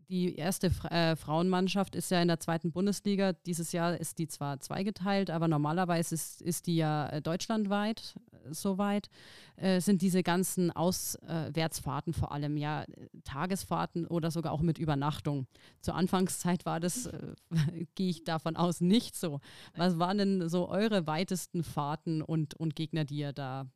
die 0.08 0.36
erste 0.36 0.68
äh, 0.90 1.16
Frauenmannschaft 1.16 1.96
ist 1.96 2.10
ja 2.10 2.22
in 2.22 2.28
der 2.28 2.38
zweiten 2.38 2.70
Bundesliga. 2.70 3.32
Dieses 3.32 3.72
Jahr 3.72 3.96
ist 3.98 4.18
die 4.18 4.28
zwar 4.28 4.60
zweigeteilt, 4.60 5.30
aber 5.30 5.48
normalerweise 5.48 6.14
ist, 6.14 6.42
ist 6.42 6.68
die 6.68 6.76
ja 6.76 7.08
äh, 7.08 7.20
deutschlandweit 7.20 8.14
äh, 8.32 8.54
soweit. 8.54 9.08
Äh, 9.56 9.80
sind 9.80 10.02
diese 10.02 10.22
ganzen 10.22 10.70
Auswärtsfahrten 10.70 12.12
vor 12.12 12.30
allem 12.30 12.56
ja 12.56 12.84
Tagesfahrten 13.24 14.06
oder 14.06 14.30
sogar 14.30 14.52
auch 14.52 14.60
mit 14.60 14.78
Übernachtung. 14.78 15.46
Zur 15.80 15.96
Anfangszeit 15.96 16.66
war 16.66 16.78
das, 16.78 17.06
äh, 17.06 17.34
gehe 17.96 18.10
ich 18.10 18.22
davon 18.22 18.56
aus, 18.56 18.80
nicht 18.80 19.16
so. 19.16 19.40
Was 19.74 19.98
waren 19.98 20.18
denn 20.18 20.48
so 20.48 20.68
eure 20.68 21.06
weitesten 21.08 21.64
Fahrten 21.64 22.22
und, 22.22 22.54
und 22.54 22.76
Gegner, 22.76 23.04
die 23.04 23.16
ihr 23.16 23.32
da, 23.32 23.66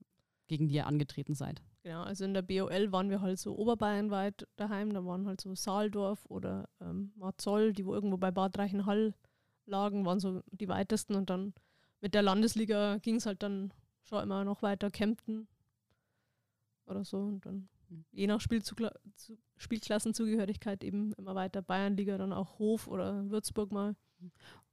gegen 0.47 0.69
die 0.69 0.77
ihr 0.77 0.87
angetreten 0.87 1.35
seid? 1.35 1.61
Genau, 1.83 2.03
also 2.03 2.25
in 2.25 2.35
der 2.35 2.43
BOL 2.43 2.93
waren 2.93 3.09
wir 3.09 3.23
halt 3.23 3.39
so 3.39 3.57
oberbayernweit 3.57 4.47
daheim, 4.57 4.93
da 4.93 5.05
waren 5.05 5.27
halt 5.27 5.41
so 5.41 5.55
Saaldorf 5.55 6.27
oder 6.27 6.69
ähm, 6.81 7.13
Marzoll, 7.17 7.73
die 7.73 7.87
wo 7.87 7.95
irgendwo 7.95 8.19
bei 8.19 8.31
Bad 8.31 8.59
Reichenhall 8.59 9.15
lagen, 9.65 10.05
waren 10.05 10.21
so 10.21 10.43
die 10.51 10.69
weitesten 10.69 11.15
und 11.15 11.31
dann 11.31 11.55
mit 12.03 12.13
der 12.13 12.23
Landesliga 12.23 12.99
ging 12.99 13.17
es 13.17 13.25
halt 13.25 13.43
dann 13.43 13.73
schon 14.03 14.23
immer 14.23 14.45
noch 14.45 14.61
weiter, 14.63 14.91
Kempten 14.91 15.49
oder 16.87 17.05
so 17.05 17.19
und 17.19 17.47
dann 17.47 17.69
mhm. 17.89 18.05
je 18.11 18.27
nach 18.27 18.41
Spielzugla 18.43 18.93
Spielklassenzugehörigkeit 19.57 20.85
eben 20.85 21.13
immer 21.15 21.35
weiter 21.35 21.63
Bayernliga, 21.63 22.19
dann 22.19 22.35
auch 22.35 22.59
Hof 22.59 22.89
oder 22.89 23.31
Würzburg 23.31 23.73
mal. 23.73 23.97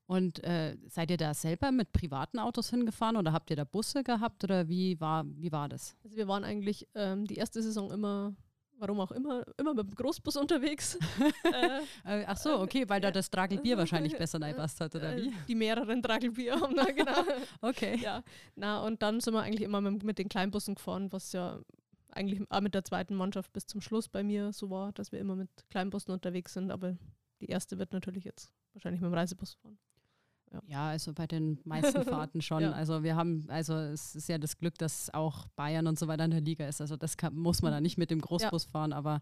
Und 0.07 0.41
äh, 0.45 0.77
seid 0.87 1.11
ihr 1.11 1.17
da 1.17 1.33
selber 1.33 1.71
mit 1.73 1.91
privaten 1.91 2.39
Autos 2.39 2.69
hingefahren 2.69 3.17
oder 3.17 3.33
habt 3.33 3.49
ihr 3.49 3.57
da 3.57 3.65
Busse 3.65 4.03
gehabt 4.03 4.41
oder 4.45 4.69
wie 4.69 4.99
war, 5.01 5.25
wie 5.27 5.51
war 5.51 5.67
das? 5.67 5.97
Also 6.03 6.15
wir 6.15 6.29
waren 6.29 6.45
eigentlich 6.45 6.87
ähm, 6.95 7.27
die 7.27 7.35
erste 7.35 7.61
Saison 7.61 7.91
immer, 7.91 8.33
warum 8.77 9.01
auch 9.01 9.11
immer, 9.11 9.43
immer 9.57 9.73
mit 9.73 9.89
dem 9.89 9.95
Großbus 9.95 10.37
unterwegs. 10.37 10.97
äh, 12.05 12.23
Ach 12.25 12.37
so, 12.37 12.57
okay, 12.61 12.87
weil 12.87 13.01
da 13.01 13.11
das 13.11 13.29
Tragelbier 13.29 13.77
wahrscheinlich 13.77 14.17
besser 14.17 14.41
reingepasst 14.41 14.79
hat, 14.79 14.95
oder 14.95 15.17
wie? 15.17 15.33
Die 15.45 15.55
mehreren 15.55 16.01
Tragelbier 16.01 16.57
haben 16.57 16.77
da, 16.77 16.85
genau. 16.85 17.23
okay. 17.61 17.99
Ja, 18.01 18.23
na 18.55 18.81
und 18.85 19.01
dann 19.01 19.19
sind 19.19 19.33
wir 19.33 19.41
eigentlich 19.41 19.63
immer 19.63 19.81
mit, 19.81 20.03
mit 20.03 20.19
den 20.19 20.29
Kleinbussen 20.29 20.75
gefahren, 20.75 21.11
was 21.11 21.33
ja 21.33 21.59
eigentlich 22.11 22.41
auch 22.49 22.61
mit 22.61 22.73
der 22.73 22.85
zweiten 22.85 23.13
Mannschaft 23.13 23.51
bis 23.51 23.65
zum 23.65 23.81
Schluss 23.81 24.07
bei 24.07 24.23
mir 24.23 24.53
so 24.53 24.69
war, 24.69 24.93
dass 24.93 25.11
wir 25.11 25.19
immer 25.19 25.35
mit 25.35 25.49
Kleinbussen 25.69 26.13
unterwegs 26.13 26.53
sind, 26.53 26.71
aber 26.71 26.95
die 27.41 27.47
erste 27.47 27.77
wird 27.77 27.91
natürlich 27.91 28.23
jetzt 28.23 28.53
wahrscheinlich 28.73 29.01
mit 29.01 29.11
dem 29.11 29.13
Reisebus 29.13 29.55
fahren. 29.55 29.77
Ja. 30.51 30.61
ja, 30.67 30.87
also 30.89 31.13
bei 31.13 31.27
den 31.27 31.59
meisten 31.65 32.03
Fahrten 32.03 32.41
schon. 32.41 32.61
ja. 32.63 32.71
Also 32.71 33.03
wir 33.03 33.15
haben, 33.15 33.45
also 33.49 33.75
es 33.75 34.15
ist 34.15 34.29
ja 34.29 34.37
das 34.37 34.57
Glück, 34.57 34.77
dass 34.77 35.13
auch 35.13 35.47
Bayern 35.55 35.87
und 35.87 35.99
so 35.99 36.07
weiter 36.07 36.25
in 36.25 36.31
der 36.31 36.41
Liga 36.41 36.67
ist. 36.67 36.81
Also 36.81 36.95
das 36.95 37.17
kann, 37.17 37.35
muss 37.35 37.61
man 37.61 37.71
da 37.71 37.81
nicht 37.81 37.97
mit 37.97 38.11
dem 38.11 38.21
Großbus 38.21 38.65
ja. 38.65 38.69
fahren, 38.71 38.93
aber 38.93 39.21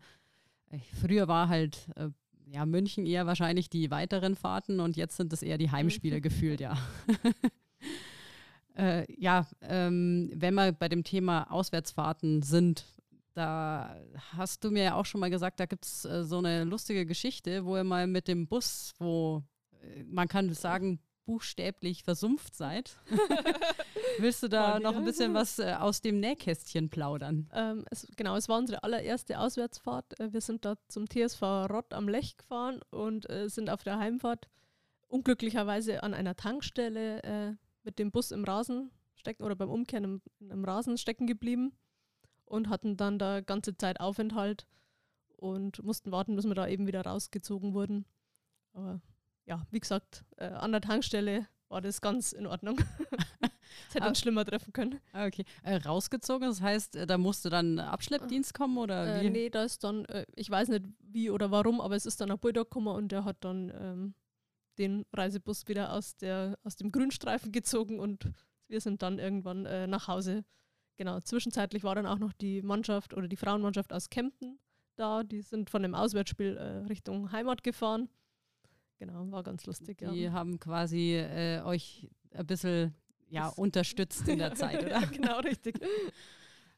äh, 0.69 0.79
früher 1.01 1.27
war 1.27 1.47
halt 1.49 1.89
äh, 1.95 2.09
ja 2.47 2.65
München 2.65 3.05
eher 3.05 3.25
wahrscheinlich 3.25 3.69
die 3.69 3.89
weiteren 3.91 4.35
Fahrten 4.35 4.79
und 4.79 4.97
jetzt 4.97 5.17
sind 5.17 5.33
es 5.33 5.41
eher 5.41 5.57
die 5.57 5.71
Heimspiele 5.71 6.17
mhm. 6.17 6.21
gefühlt, 6.21 6.59
ja. 6.59 6.77
äh, 8.77 9.11
ja, 9.19 9.47
ähm, 9.61 10.31
wenn 10.35 10.53
wir 10.53 10.71
bei 10.71 10.89
dem 10.89 11.03
Thema 11.03 11.51
Auswärtsfahrten 11.51 12.43
sind, 12.43 12.85
da 13.33 13.95
hast 14.38 14.63
du 14.63 14.71
mir 14.71 14.83
ja 14.83 14.95
auch 14.95 15.05
schon 15.05 15.19
mal 15.19 15.29
gesagt, 15.29 15.59
da 15.59 15.65
gibt 15.65 15.85
es 15.85 16.05
äh, 16.05 16.23
so 16.23 16.38
eine 16.38 16.63
lustige 16.63 17.05
Geschichte, 17.05 17.65
wo 17.65 17.75
ihr 17.75 17.83
mal 17.83 18.07
mit 18.07 18.27
dem 18.27 18.47
Bus, 18.47 18.93
wo 18.99 19.43
äh, 19.81 20.03
man 20.03 20.27
kann 20.27 20.53
sagen, 20.53 20.99
buchstäblich 21.25 22.03
versumpft 22.03 22.55
seid. 22.55 22.97
Willst 24.19 24.43
du 24.43 24.47
da 24.47 24.79
noch 24.79 24.95
ein 24.95 25.03
bisschen 25.03 25.33
was 25.33 25.59
äh, 25.59 25.75
aus 25.77 26.01
dem 26.01 26.19
Nähkästchen 26.19 26.89
plaudern? 26.89 27.49
Ähm, 27.53 27.85
es, 27.89 28.07
genau, 28.15 28.35
es 28.35 28.47
war 28.47 28.57
unsere 28.57 28.83
allererste 28.83 29.39
Auswärtsfahrt. 29.39 30.19
Äh, 30.19 30.31
wir 30.31 30.41
sind 30.41 30.63
da 30.65 30.75
zum 30.88 31.09
TSV 31.09 31.41
Rott 31.41 31.93
am 31.93 32.07
Lech 32.07 32.38
gefahren 32.38 32.81
und 32.91 33.29
äh, 33.29 33.49
sind 33.49 33.69
auf 33.69 33.83
der 33.83 33.99
Heimfahrt 33.99 34.47
unglücklicherweise 35.07 36.03
an 36.03 36.13
einer 36.13 36.35
Tankstelle 36.35 37.23
äh, 37.23 37.53
mit 37.83 37.99
dem 37.99 38.11
Bus 38.11 38.31
im 38.31 38.43
Rasen 38.43 38.91
stecken 39.15 39.43
oder 39.43 39.55
beim 39.55 39.69
Umkehren 39.69 40.03
im, 40.03 40.21
im 40.49 40.63
Rasen 40.63 40.97
stecken 40.97 41.27
geblieben 41.27 41.73
und 42.45 42.69
hatten 42.69 42.97
dann 42.97 43.19
da 43.19 43.41
ganze 43.41 43.75
Zeit 43.75 43.99
Aufenthalt 43.99 44.67
und 45.38 45.83
mussten 45.83 46.11
warten, 46.11 46.35
bis 46.35 46.45
wir 46.45 46.55
da 46.55 46.67
eben 46.67 46.88
wieder 46.88 47.01
rausgezogen 47.01 47.73
wurden. 47.73 48.05
Aber 48.73 49.01
ja, 49.45 49.65
wie 49.71 49.79
gesagt, 49.79 50.25
äh, 50.38 50.45
an 50.45 50.71
der 50.71 50.81
Tankstelle 50.81 51.47
war 51.69 51.81
das 51.81 52.01
ganz 52.01 52.31
in 52.31 52.47
Ordnung. 52.47 52.79
Es 53.89 53.95
hätte 53.95 54.08
uns 54.08 54.19
schlimmer 54.19 54.45
treffen 54.45 54.73
können. 54.73 54.99
Ah, 55.12 55.25
okay. 55.25 55.43
Äh, 55.63 55.77
rausgezogen, 55.77 56.47
das 56.47 56.62
heißt, 56.62 56.95
äh, 56.95 57.08
da 57.08 57.17
musste 57.17 57.49
dann 57.49 57.79
Abschleppdienst 57.79 58.53
kommen 58.53 58.77
oder 58.77 59.17
äh, 59.19 59.25
wie? 59.25 59.29
nee, 59.29 59.49
da 59.49 59.63
ist 59.63 59.84
dann, 59.84 60.05
äh, 60.05 60.25
ich 60.36 60.49
weiß 60.49 60.69
nicht 60.69 60.86
wie 60.99 61.29
oder 61.29 61.51
warum, 61.51 61.81
aber 61.81 61.95
es 61.95 62.05
ist 62.05 62.21
dann 62.21 62.31
ein 62.31 62.39
Bulldog 62.39 62.69
gekommen 62.69 62.95
und 62.95 63.12
der 63.12 63.25
hat 63.25 63.38
dann 63.41 63.71
ähm, 63.75 64.13
den 64.77 65.05
Reisebus 65.13 65.67
wieder 65.67 65.93
aus, 65.93 66.15
der, 66.17 66.58
aus 66.63 66.75
dem 66.75 66.91
Grünstreifen 66.91 67.51
gezogen 67.51 67.99
und 67.99 68.29
wir 68.67 68.81
sind 68.81 69.01
dann 69.01 69.19
irgendwann 69.19 69.65
äh, 69.65 69.88
nach 69.88 70.08
Hause. 70.08 70.43
Genau, 70.97 71.19
zwischenzeitlich 71.19 71.84
war 71.84 71.95
dann 71.95 72.05
auch 72.05 72.19
noch 72.19 72.34
die 72.34 72.62
Mannschaft 72.62 73.13
oder 73.13 73.27
die 73.27 73.36
Frauenmannschaft 73.36 73.91
aus 73.91 74.10
Kempten 74.10 74.60
da. 74.95 75.23
Die 75.23 75.41
sind 75.41 75.69
von 75.69 75.81
dem 75.81 75.93
Auswärtsspiel 75.93 76.58
Richtung 76.88 77.34
Heimat 77.34 77.63
gefahren. 77.63 78.08
Genau, 78.97 79.29
war 79.31 79.43
ganz 79.43 79.65
lustig. 79.65 79.97
Die 79.97 80.23
ja. 80.23 80.31
haben 80.31 80.60
quasi 80.60 81.15
äh, 81.15 81.62
euch 81.63 82.10
ein 82.31 82.45
bisschen 82.45 82.95
ja, 83.29 83.49
unterstützt 83.49 84.27
in 84.27 84.39
der 84.39 84.55
Zeit, 84.55 84.81
oder? 84.86 85.01
ja, 85.01 85.05
genau, 85.05 85.39
richtig. 85.39 85.79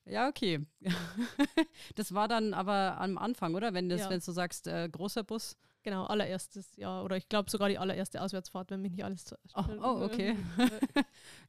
Ja, 0.09 0.29
okay. 0.29 0.65
das 1.95 2.13
war 2.13 2.29
dann 2.29 2.53
aber 2.53 2.97
am 2.97 3.17
Anfang, 3.17 3.55
oder? 3.55 3.73
Wenn, 3.73 3.89
das, 3.89 3.99
Ja. 3.99 4.09
wenn 4.09 4.21
du 4.21 4.31
sagst, 4.31 4.65
äh, 4.67 4.87
großer 4.89 5.25
Bus. 5.25 5.57
Genau, 5.83 6.05
allererstes 6.05 6.77
Jahr 6.77 7.03
oder 7.03 7.17
ich 7.17 7.27
glaube 7.27 7.49
sogar 7.49 7.67
die 7.67 7.77
allererste 7.77 8.21
Auswärtsfahrt, 8.21 8.71
wenn 8.71 8.81
mich 8.81 8.91
nicht 8.91 9.03
alles 9.03 9.25
täuscht. 9.25 9.53
Oh, 9.53 9.65
oh, 9.81 10.03
okay. 10.03 10.37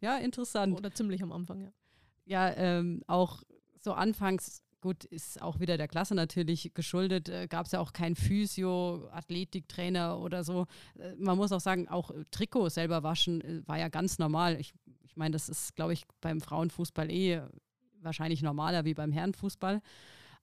ja, 0.00 0.16
interessant. 0.18 0.76
Oder 0.76 0.92
ziemlich 0.92 1.22
am 1.22 1.31
Anfang, 1.31 1.61
ja. 1.61 1.72
Ja, 2.24 2.52
ähm, 2.57 3.02
auch 3.07 3.42
so 3.81 3.92
anfangs, 3.92 4.62
gut, 4.80 5.04
ist 5.04 5.40
auch 5.42 5.60
wieder 5.60 5.76
der 5.76 5.88
Klasse 5.88 6.14
natürlich 6.14 6.72
geschuldet, 6.74 7.28
äh, 7.28 7.46
gab 7.48 7.66
es 7.66 7.72
ja 7.72 7.80
auch 7.80 7.92
kein 7.92 8.14
Physio, 8.14 9.08
Athletiktrainer 9.10 10.18
oder 10.18 10.44
so. 10.44 10.66
Äh, 10.98 11.14
man 11.16 11.36
muss 11.36 11.52
auch 11.52 11.60
sagen, 11.60 11.88
auch 11.88 12.10
äh, 12.10 12.24
Trikot 12.30 12.68
selber 12.68 13.02
waschen 13.02 13.40
äh, 13.40 13.66
war 13.66 13.78
ja 13.78 13.88
ganz 13.88 14.18
normal. 14.18 14.58
Ich, 14.60 14.72
ich 15.02 15.16
meine, 15.16 15.32
das 15.32 15.48
ist, 15.48 15.74
glaube 15.76 15.92
ich, 15.92 16.04
beim 16.20 16.40
Frauenfußball 16.40 17.10
eh 17.10 17.42
wahrscheinlich 18.00 18.42
normaler 18.42 18.84
wie 18.84 18.94
beim 18.94 19.12
Herrenfußball. 19.12 19.80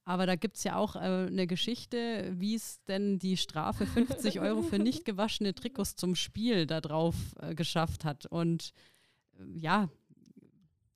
Aber 0.07 0.27
da 0.27 0.35
gibt 0.35 0.57
es 0.57 0.63
ja 0.63 0.75
auch 0.75 0.95
äh, 0.95 0.99
eine 0.99 1.47
Geschichte, 1.47 2.31
wie 2.35 2.55
es 2.55 2.83
denn 2.85 3.17
die 3.17 3.37
Strafe 3.37 3.85
50 3.87 4.39
Euro 4.39 4.61
für 4.61 4.77
nicht 4.79 5.05
gewaschene 5.05 5.55
Trikots 5.55 5.95
zum 5.95 6.15
Spiel 6.15 6.67
da 6.67 6.81
drauf 6.81 7.15
äh, 7.39 7.55
geschafft 7.55 8.05
hat. 8.05 8.25
Und 8.27 8.71
ja, 9.53 9.89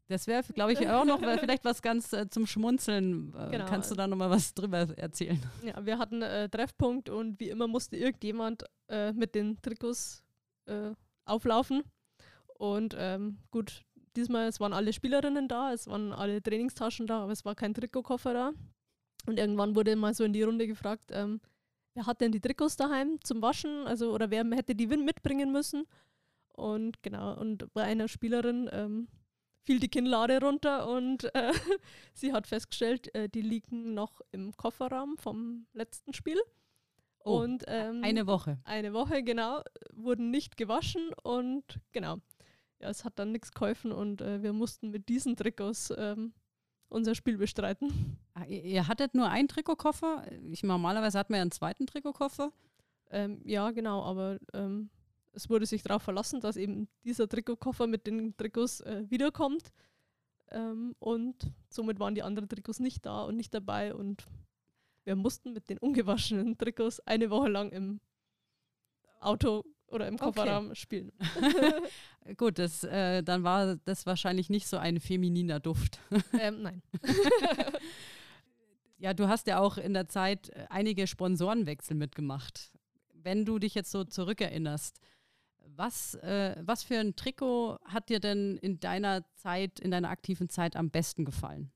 das 0.10 0.26
wäre, 0.28 0.44
glaube 0.54 0.74
ich, 0.74 0.90
auch 0.90 1.06
noch 1.06 1.20
vielleicht 1.20 1.64
was 1.64 1.82
ganz 1.82 2.12
äh, 2.14 2.28
zum 2.30 2.48
Schmunzeln. 2.48 3.34
Äh, 3.36 3.52
Genau. 3.52 3.66
Kannst 3.66 3.92
du 3.92 3.96
da 3.96 4.08
nochmal 4.08 4.30
was 4.30 4.54
drüber 4.54 4.80
erzählen? 4.98 5.40
Ja, 5.64 5.86
wir 5.86 5.98
hatten 6.00 6.22
äh, 6.22 6.50
Treffpunkt 6.50 7.10
und 7.10 7.40
wie 7.40 7.50
immer 7.50 7.68
musste 7.68 7.96
irgendjemand 7.96 8.64
äh, 8.88 9.14
mit 9.14 9.36
den 9.36 9.62
Trikots 9.62 10.24
äh, 10.66 10.92
auflaufen. 11.26 11.84
Und 12.56 12.96
ähm, 12.98 13.38
gut, 13.52 13.84
diesmal, 14.16 14.48
es 14.48 14.60
waren 14.60 14.74
alle 14.74 14.94
Spielerinnen 14.94 15.48
da, 15.48 15.74
es 15.74 15.88
waren 15.88 16.12
alle 16.12 16.42
Trainingstaschen 16.42 17.06
da, 17.08 17.22
aber 17.24 17.32
es 17.32 17.46
war 17.46 17.56
kein 17.56 17.74
Trikotkoffer 17.74 18.34
da. 18.34 18.52
Und 19.28 19.38
irgendwann 19.38 19.76
wurde 19.76 19.96
mal 19.96 20.14
so 20.14 20.24
in 20.24 20.34
die 20.34 20.44
Runde 20.44 20.66
gefragt, 20.66 21.12
ähm, 21.12 21.40
wer 21.94 22.08
hat 22.08 22.20
denn 22.20 22.32
die 22.32 22.42
Trikots 22.42 22.76
daheim 22.78 23.20
zum 23.24 23.42
Waschen? 23.42 23.86
Also, 23.86 24.12
oder 24.12 24.32
wer 24.32 24.44
hätte 24.52 24.74
die 24.74 24.88
mitbringen 24.88 25.52
müssen? 25.52 25.86
Und 26.54 27.02
genau, 27.04 27.40
und 27.40 27.72
bei 27.74 27.84
einer 27.84 28.08
Spielerin 28.08 28.70
ähm, 28.74 29.08
fiel 29.64 29.80
die 29.80 29.90
Kinnlade 29.90 30.40
runter 30.42 30.88
und 30.90 31.24
äh, 31.36 31.52
sie 32.14 32.34
hat 32.34 32.48
festgestellt, 32.48 33.14
äh, 33.16 33.30
die 33.30 33.42
liegen 33.42 33.94
noch 33.94 34.22
im 34.32 34.56
Kofferraum 34.56 35.18
vom 35.18 35.68
letzten 35.74 36.14
Spiel. 36.14 36.40
Oh, 37.24 37.42
und 37.42 37.66
ähm, 37.68 38.02
Eine 38.04 38.28
Woche. 38.28 38.60
eine 38.64 38.94
Woche, 38.94 39.24
genau, 39.24 39.62
wurden 39.94 40.32
nicht 40.32 40.58
gewaschen 40.58 41.12
und 41.22 41.80
genau. 41.92 42.18
Ja, 42.80 42.90
es 42.90 43.04
hat 43.04 43.20
dann 43.20 43.34
nichts 43.34 43.52
geholfen 43.52 43.92
und 43.92 44.22
äh, 44.22 44.42
wir 44.42 44.54
mussten 44.54 44.90
mit 44.90 45.10
diesen 45.10 45.36
Trikots 45.36 45.94
ähm, 45.98 46.34
unser 46.88 47.16
Spiel 47.16 47.38
bestreiten. 47.38 48.18
Ah, 48.36 48.46
ihr, 48.46 48.64
ihr 48.64 48.88
hattet 48.88 49.16
nur 49.16 49.28
einen 49.28 49.50
Trikotkoffer? 49.50 50.24
Ich, 50.50 50.64
normalerweise 50.64 51.20
hat 51.20 51.30
man 51.30 51.38
ja 51.38 51.42
einen 51.42 51.52
zweiten 51.52 51.88
Trikotkoffer. 51.88 52.54
Ähm, 53.10 53.42
ja, 53.44 53.72
genau, 53.72 54.02
aber 54.04 54.40
ähm, 54.54 54.90
es 55.34 55.50
wurde 55.50 55.66
sich 55.66 55.84
darauf 55.84 56.02
verlassen, 56.02 56.42
dass 56.42 56.58
eben 56.58 56.88
dieser 57.04 57.28
Trikotkoffer 57.28 57.88
mit 57.88 58.08
den 58.08 58.36
Trikots 58.38 58.82
äh, 58.82 59.04
wiederkommt. 59.10 59.72
Ähm, 60.52 60.96
und 61.00 61.52
somit 61.70 62.00
waren 62.00 62.16
die 62.16 62.24
anderen 62.24 62.50
Trikots 62.50 62.80
nicht 62.80 63.06
da 63.06 63.24
und 63.24 63.36
nicht 63.36 63.54
dabei 63.54 63.94
und 63.94 64.26
wir 65.04 65.16
mussten 65.16 65.54
mit 65.54 65.70
den 65.70 65.78
ungewaschenen 65.78 66.58
Trikots 66.58 67.00
eine 67.02 67.30
Woche 67.30 67.50
lang 67.50 67.72
im 67.72 68.00
Auto 69.20 69.64
oder 69.88 70.08
im 70.08 70.16
Okay. 70.16 70.26
Kofferraum 70.26 70.76
spielen. 70.76 71.12
Gut, 72.38 72.60
das, 72.60 72.84
äh, 72.84 73.24
dann 73.24 73.44
war 73.44 73.78
das 73.86 74.06
wahrscheinlich 74.06 74.50
nicht 74.50 74.68
so 74.68 74.78
ein 74.78 75.00
femininer 75.00 75.60
Duft. 75.60 76.00
ähm, 76.40 76.62
nein. 76.62 76.82
Ja, 78.98 79.14
du 79.14 79.28
hast 79.28 79.48
ja 79.48 79.60
auch 79.60 79.78
in 79.78 79.94
der 79.94 80.08
Zeit 80.08 80.50
äh, 80.50 80.66
einige 80.70 81.08
Sponsorenwechsel 81.08 81.96
mitgemacht. 81.96 82.72
Wenn 83.14 83.46
du 83.46 83.60
dich 83.60 83.74
jetzt 83.74 83.92
so 83.92 84.04
zurückerinnerst, 84.04 85.00
was, 85.76 86.16
äh, 86.16 86.56
was 86.62 86.84
für 86.84 86.98
ein 87.00 87.16
Trikot 87.16 87.78
hat 87.86 88.10
dir 88.10 88.20
denn 88.20 88.58
in 88.58 88.80
deiner 88.80 89.24
Zeit, 89.36 89.80
in 89.80 89.92
deiner 89.92 90.10
aktiven 90.10 90.50
Zeit 90.50 90.76
am 90.76 90.90
besten 90.90 91.26
gefallen? 91.26 91.72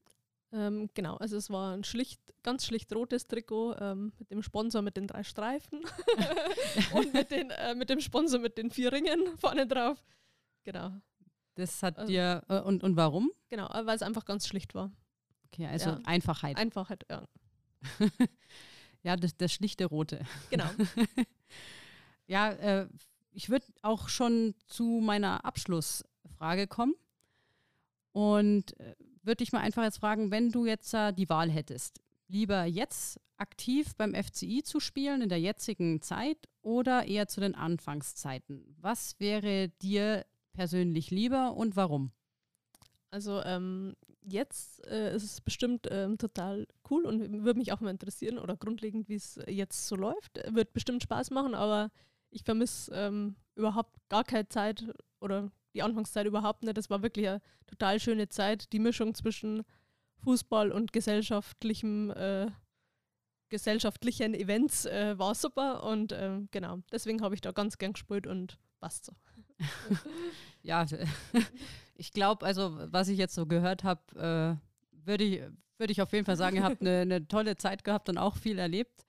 Ähm, 0.52 0.90
genau, 0.94 1.16
also 1.18 1.36
es 1.38 1.50
war 1.50 1.74
ein 1.76 1.84
schlicht, 1.84 2.22
ganz 2.44 2.66
schlicht 2.66 2.94
rotes 2.94 3.28
Trikot 3.28 3.76
ähm, 3.80 4.14
mit 4.20 4.30
dem 4.30 4.44
Sponsor 4.44 4.82
mit 4.84 4.98
den 4.98 5.08
drei 5.08 5.24
Streifen 5.24 5.82
und 6.94 7.14
mit, 7.14 7.32
den, 7.32 7.50
äh, 7.50 7.74
mit 7.74 7.90
dem 7.90 8.00
Sponsor 8.00 8.40
mit 8.40 8.58
den 8.58 8.70
vier 8.70 8.92
Ringen 8.92 9.36
vorne 9.38 9.66
drauf. 9.66 10.04
Genau, 10.64 10.92
Das 11.56 11.82
hat 11.82 11.98
Also- 11.98 12.12
dir, 12.12 12.44
äh, 12.50 12.60
und, 12.60 12.84
und 12.84 12.96
warum? 12.96 13.32
genau, 13.50 13.68
äh, 13.74 13.86
weil 13.86 13.96
es 13.96 14.02
einfach 14.04 14.26
ganz 14.26 14.48
schlicht 14.48 14.76
war. 14.76 14.92
Okay, 15.48 15.66
also 15.68 15.90
Ja. 15.92 16.00
Einfachheit. 16.06 16.58
Einfachheit, 16.58 17.04
ja. 17.10 17.26
ja, 19.04 19.16
das, 19.16 19.36
das 19.38 19.52
schlichte 19.54 19.86
Rote. 19.86 20.24
Genau. 20.50 20.66
Ja, 22.26 22.52
äh, 22.54 22.88
ich 23.34 23.50
würde 23.50 23.66
auch 23.82 24.10
schon 24.10 24.56
zu 24.68 25.02
meiner 25.04 25.46
Abschlussfrage 25.46 26.68
kommen 26.68 26.94
und 28.12 28.80
äh, 28.80 28.96
würde 29.24 29.38
dich 29.38 29.52
mal 29.52 29.62
einfach 29.62 29.84
jetzt 29.84 30.00
fragen, 30.00 30.32
wenn 30.32 30.52
du 30.52 30.66
jetzt 30.66 30.94
äh, 30.94 31.14
die 31.14 31.30
Wahl 31.30 31.50
hättest, 31.50 32.02
lieber 32.28 32.66
jetzt 32.66 33.20
aktiv 33.38 33.96
beim 33.96 34.14
FCI 34.14 34.64
zu 34.64 34.80
spielen 34.80 35.22
in 35.22 35.30
der 35.30 35.40
jetzigen 35.40 36.02
Zeit 36.02 36.38
oder 36.62 37.06
eher 37.06 37.28
zu 37.28 37.42
den 37.42 37.56
Anfangszeiten? 37.56 38.76
Was 38.80 39.20
wäre 39.20 39.70
dir 39.82 40.26
persönlich 40.54 41.12
lieber 41.12 41.56
und 41.56 41.76
warum? 41.76 42.12
Also 43.10 43.44
ähm, 43.44 43.96
jetzt 44.22 44.86
äh, 44.88 45.16
ist 45.16 45.24
es 45.24 45.42
bestimmt 45.42 45.88
ähm, 45.92 46.18
total 46.18 46.68
cool 46.90 47.06
und 47.06 47.44
würde 47.44 47.60
mich 47.60 47.72
auch 47.72 47.82
mal 47.82 47.90
interessieren 47.90 48.38
oder 48.38 48.56
grundlegend, 48.56 49.10
wie 49.10 49.16
es 49.16 49.40
jetzt 49.48 49.88
so 49.88 49.96
läuft. 49.96 50.40
Wird 50.54 50.74
bestimmt 50.74 51.04
Spaß 51.04 51.32
machen, 51.32 51.54
aber 51.54 51.92
ich 52.34 52.44
vermisse 52.44 52.92
ähm, 52.94 53.36
überhaupt 53.56 53.96
gar 54.10 54.24
keine 54.24 54.48
Zeit 54.50 54.84
oder 55.20 55.52
die 55.74 55.84
Anfangszeit 55.84 56.26
überhaupt 56.26 56.64
nicht. 56.64 56.78
Das 56.78 56.90
war 56.90 57.02
wirklich 57.02 57.28
eine 57.28 57.42
total 57.68 58.00
schöne 58.00 58.30
Zeit. 58.30 58.72
Die 58.74 58.80
Mischung 58.80 59.16
zwischen 59.16 59.64
Fußball 60.24 60.72
und 60.72 60.94
gesellschaftlichem, 60.94 62.12
äh, 62.12 62.48
gesellschaftlichen 63.50 64.34
Events 64.34 64.86
äh, 64.86 65.18
war 65.18 65.36
super 65.36 65.84
und 65.84 66.12
ähm, 66.12 66.48
genau, 66.52 66.80
deswegen 66.92 67.22
habe 67.22 67.36
ich 67.36 67.42
da 67.42 67.52
ganz 67.52 67.78
gern 67.78 67.94
gespielt 67.94 68.28
und 68.28 68.58
passt 68.80 69.06
so. 69.06 69.14
Ja, 70.66 70.86
ich 71.96 72.14
glaube, 72.14 72.46
also 72.46 72.78
was 72.86 73.10
ich 73.10 73.18
jetzt 73.18 73.36
so 73.36 73.46
gehört 73.46 73.84
habe, 73.84 74.60
äh, 74.92 75.06
würde 75.06 75.24
ich, 75.26 75.42
würd 75.78 75.92
ich 75.92 76.02
auf 76.02 76.14
jeden 76.14 76.26
Fall 76.26 76.38
sagen, 76.38 76.56
ihr 76.56 76.64
habt 76.64 76.80
eine 76.80 77.02
eine 77.02 77.28
tolle 77.28 77.58
Zeit 77.58 77.84
gehabt 77.84 78.08
und 78.08 78.18
auch 78.18 78.38
viel 78.38 78.58
erlebt. 78.58 79.06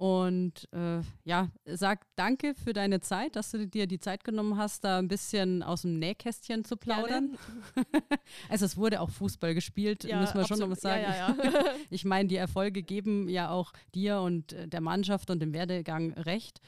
Und 0.00 0.66
äh, 0.72 1.02
ja, 1.24 1.50
sag 1.66 2.06
danke 2.16 2.54
für 2.54 2.72
deine 2.72 3.02
Zeit, 3.02 3.36
dass 3.36 3.50
du 3.50 3.66
dir 3.66 3.86
die 3.86 3.98
Zeit 3.98 4.24
genommen 4.24 4.56
hast, 4.56 4.82
da 4.82 4.98
ein 4.98 5.08
bisschen 5.08 5.62
aus 5.62 5.82
dem 5.82 5.98
Nähkästchen 5.98 6.64
zu 6.64 6.78
plaudern. 6.78 7.36
Also 8.48 8.64
es 8.64 8.78
wurde 8.78 9.02
auch 9.02 9.10
Fußball 9.10 9.52
gespielt, 9.52 10.04
müssen 10.04 10.38
wir 10.38 10.46
schon 10.46 10.58
noch 10.58 10.70
absolut. 10.70 10.70
was 10.70 10.80
sagen. 10.80 11.02
Ja, 11.02 11.36
ja, 11.36 11.50
ja. 11.50 11.64
Ich 11.90 12.06
meine, 12.06 12.28
die 12.28 12.36
Erfolge 12.36 12.82
geben 12.82 13.28
ja 13.28 13.50
auch 13.50 13.72
dir 13.94 14.20
und 14.20 14.54
äh, 14.54 14.66
der 14.66 14.80
Mannschaft 14.80 15.28
und 15.28 15.40
dem 15.40 15.52
Werdegang 15.52 16.14
recht. 16.14 16.60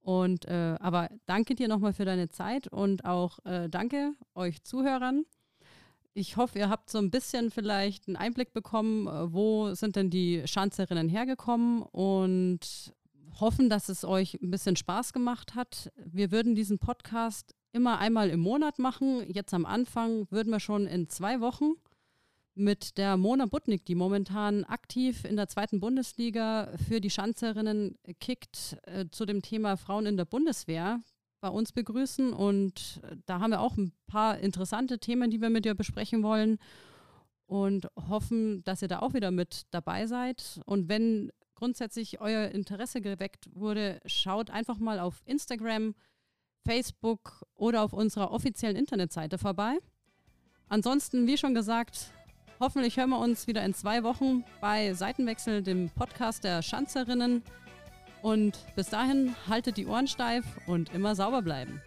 Und 0.00 0.46
äh, 0.46 0.76
aber 0.80 1.10
danke 1.26 1.54
dir 1.56 1.68
nochmal 1.68 1.92
für 1.92 2.06
deine 2.06 2.30
Zeit 2.30 2.68
und 2.68 3.04
auch 3.04 3.40
äh, 3.44 3.68
danke 3.68 4.14
euch 4.34 4.64
Zuhörern. 4.64 5.26
Ich 6.16 6.36
hoffe, 6.36 6.60
ihr 6.60 6.70
habt 6.70 6.90
so 6.90 6.98
ein 6.98 7.10
bisschen 7.10 7.50
vielleicht 7.50 8.06
einen 8.06 8.16
Einblick 8.16 8.52
bekommen, 8.52 9.08
äh, 9.08 9.32
wo 9.32 9.74
sind 9.74 9.96
denn 9.96 10.10
die 10.10 10.42
Schanzerinnen 10.46 11.08
hergekommen 11.08 11.82
und 11.82 12.94
hoffen, 13.40 13.68
dass 13.68 13.88
es 13.88 14.04
euch 14.04 14.38
ein 14.40 14.52
bisschen 14.52 14.76
Spaß 14.76 15.12
gemacht 15.12 15.56
hat. 15.56 15.92
Wir 15.96 16.30
würden 16.30 16.54
diesen 16.54 16.78
Podcast 16.78 17.56
immer 17.72 17.98
einmal 17.98 18.30
im 18.30 18.38
Monat 18.38 18.78
machen. 18.78 19.28
Jetzt 19.28 19.52
am 19.52 19.66
Anfang 19.66 20.30
würden 20.30 20.52
wir 20.52 20.60
schon 20.60 20.86
in 20.86 21.08
zwei 21.08 21.40
Wochen 21.40 21.72
mit 22.54 22.96
der 22.96 23.16
Mona 23.16 23.46
Butnik, 23.46 23.84
die 23.84 23.96
momentan 23.96 24.62
aktiv 24.62 25.24
in 25.24 25.34
der 25.34 25.48
zweiten 25.48 25.80
Bundesliga 25.80 26.70
für 26.88 27.00
die 27.00 27.10
Schanzerinnen 27.10 27.98
kickt, 28.20 28.76
äh, 28.82 29.06
zu 29.10 29.26
dem 29.26 29.42
Thema 29.42 29.76
Frauen 29.76 30.06
in 30.06 30.16
der 30.16 30.26
Bundeswehr 30.26 31.00
bei 31.44 31.50
uns 31.50 31.72
begrüßen. 31.72 32.32
Und 32.32 33.02
äh, 33.02 33.16
da 33.26 33.38
haben 33.38 33.50
wir 33.50 33.60
auch 33.60 33.76
ein 33.76 33.92
paar 34.06 34.38
interessante 34.38 34.98
Themen, 34.98 35.30
die 35.30 35.42
wir 35.42 35.50
mit 35.50 35.66
dir 35.66 35.74
besprechen 35.74 36.22
wollen 36.22 36.56
und 37.44 37.86
hoffen, 38.08 38.64
dass 38.64 38.80
ihr 38.80 38.88
da 38.88 39.00
auch 39.00 39.12
wieder 39.12 39.30
mit 39.30 39.66
dabei 39.70 40.06
seid. 40.06 40.62
Und 40.64 40.88
wenn 40.88 41.30
grundsätzlich 41.54 42.22
euer 42.22 42.48
Interesse 42.48 43.02
geweckt 43.02 43.50
wurde, 43.52 44.00
schaut 44.06 44.48
einfach 44.48 44.78
mal 44.78 44.98
auf 44.98 45.20
Instagram, 45.26 45.94
Facebook 46.64 47.44
oder 47.54 47.82
auf 47.82 47.92
unserer 47.92 48.30
offiziellen 48.30 48.76
Internetseite 48.76 49.36
vorbei. 49.36 49.76
Ansonsten, 50.68 51.26
wie 51.26 51.36
schon 51.36 51.54
gesagt, 51.54 52.10
Hoffentlich 52.60 52.96
hören 52.96 53.10
wir 53.10 53.18
uns 53.18 53.48
wieder 53.48 53.64
in 53.64 53.74
zwei 53.74 54.04
Wochen 54.04 54.44
bei 54.60 54.94
Seitenwechsel, 54.94 55.60
dem 55.60 55.90
Podcast 55.90 56.44
der 56.44 56.62
Schanzerinnen. 56.62 57.42
Und 58.24 58.58
bis 58.74 58.88
dahin 58.88 59.34
haltet 59.50 59.76
die 59.76 59.86
Ohren 59.86 60.06
steif 60.06 60.46
und 60.66 60.94
immer 60.94 61.14
sauber 61.14 61.42
bleiben. 61.42 61.82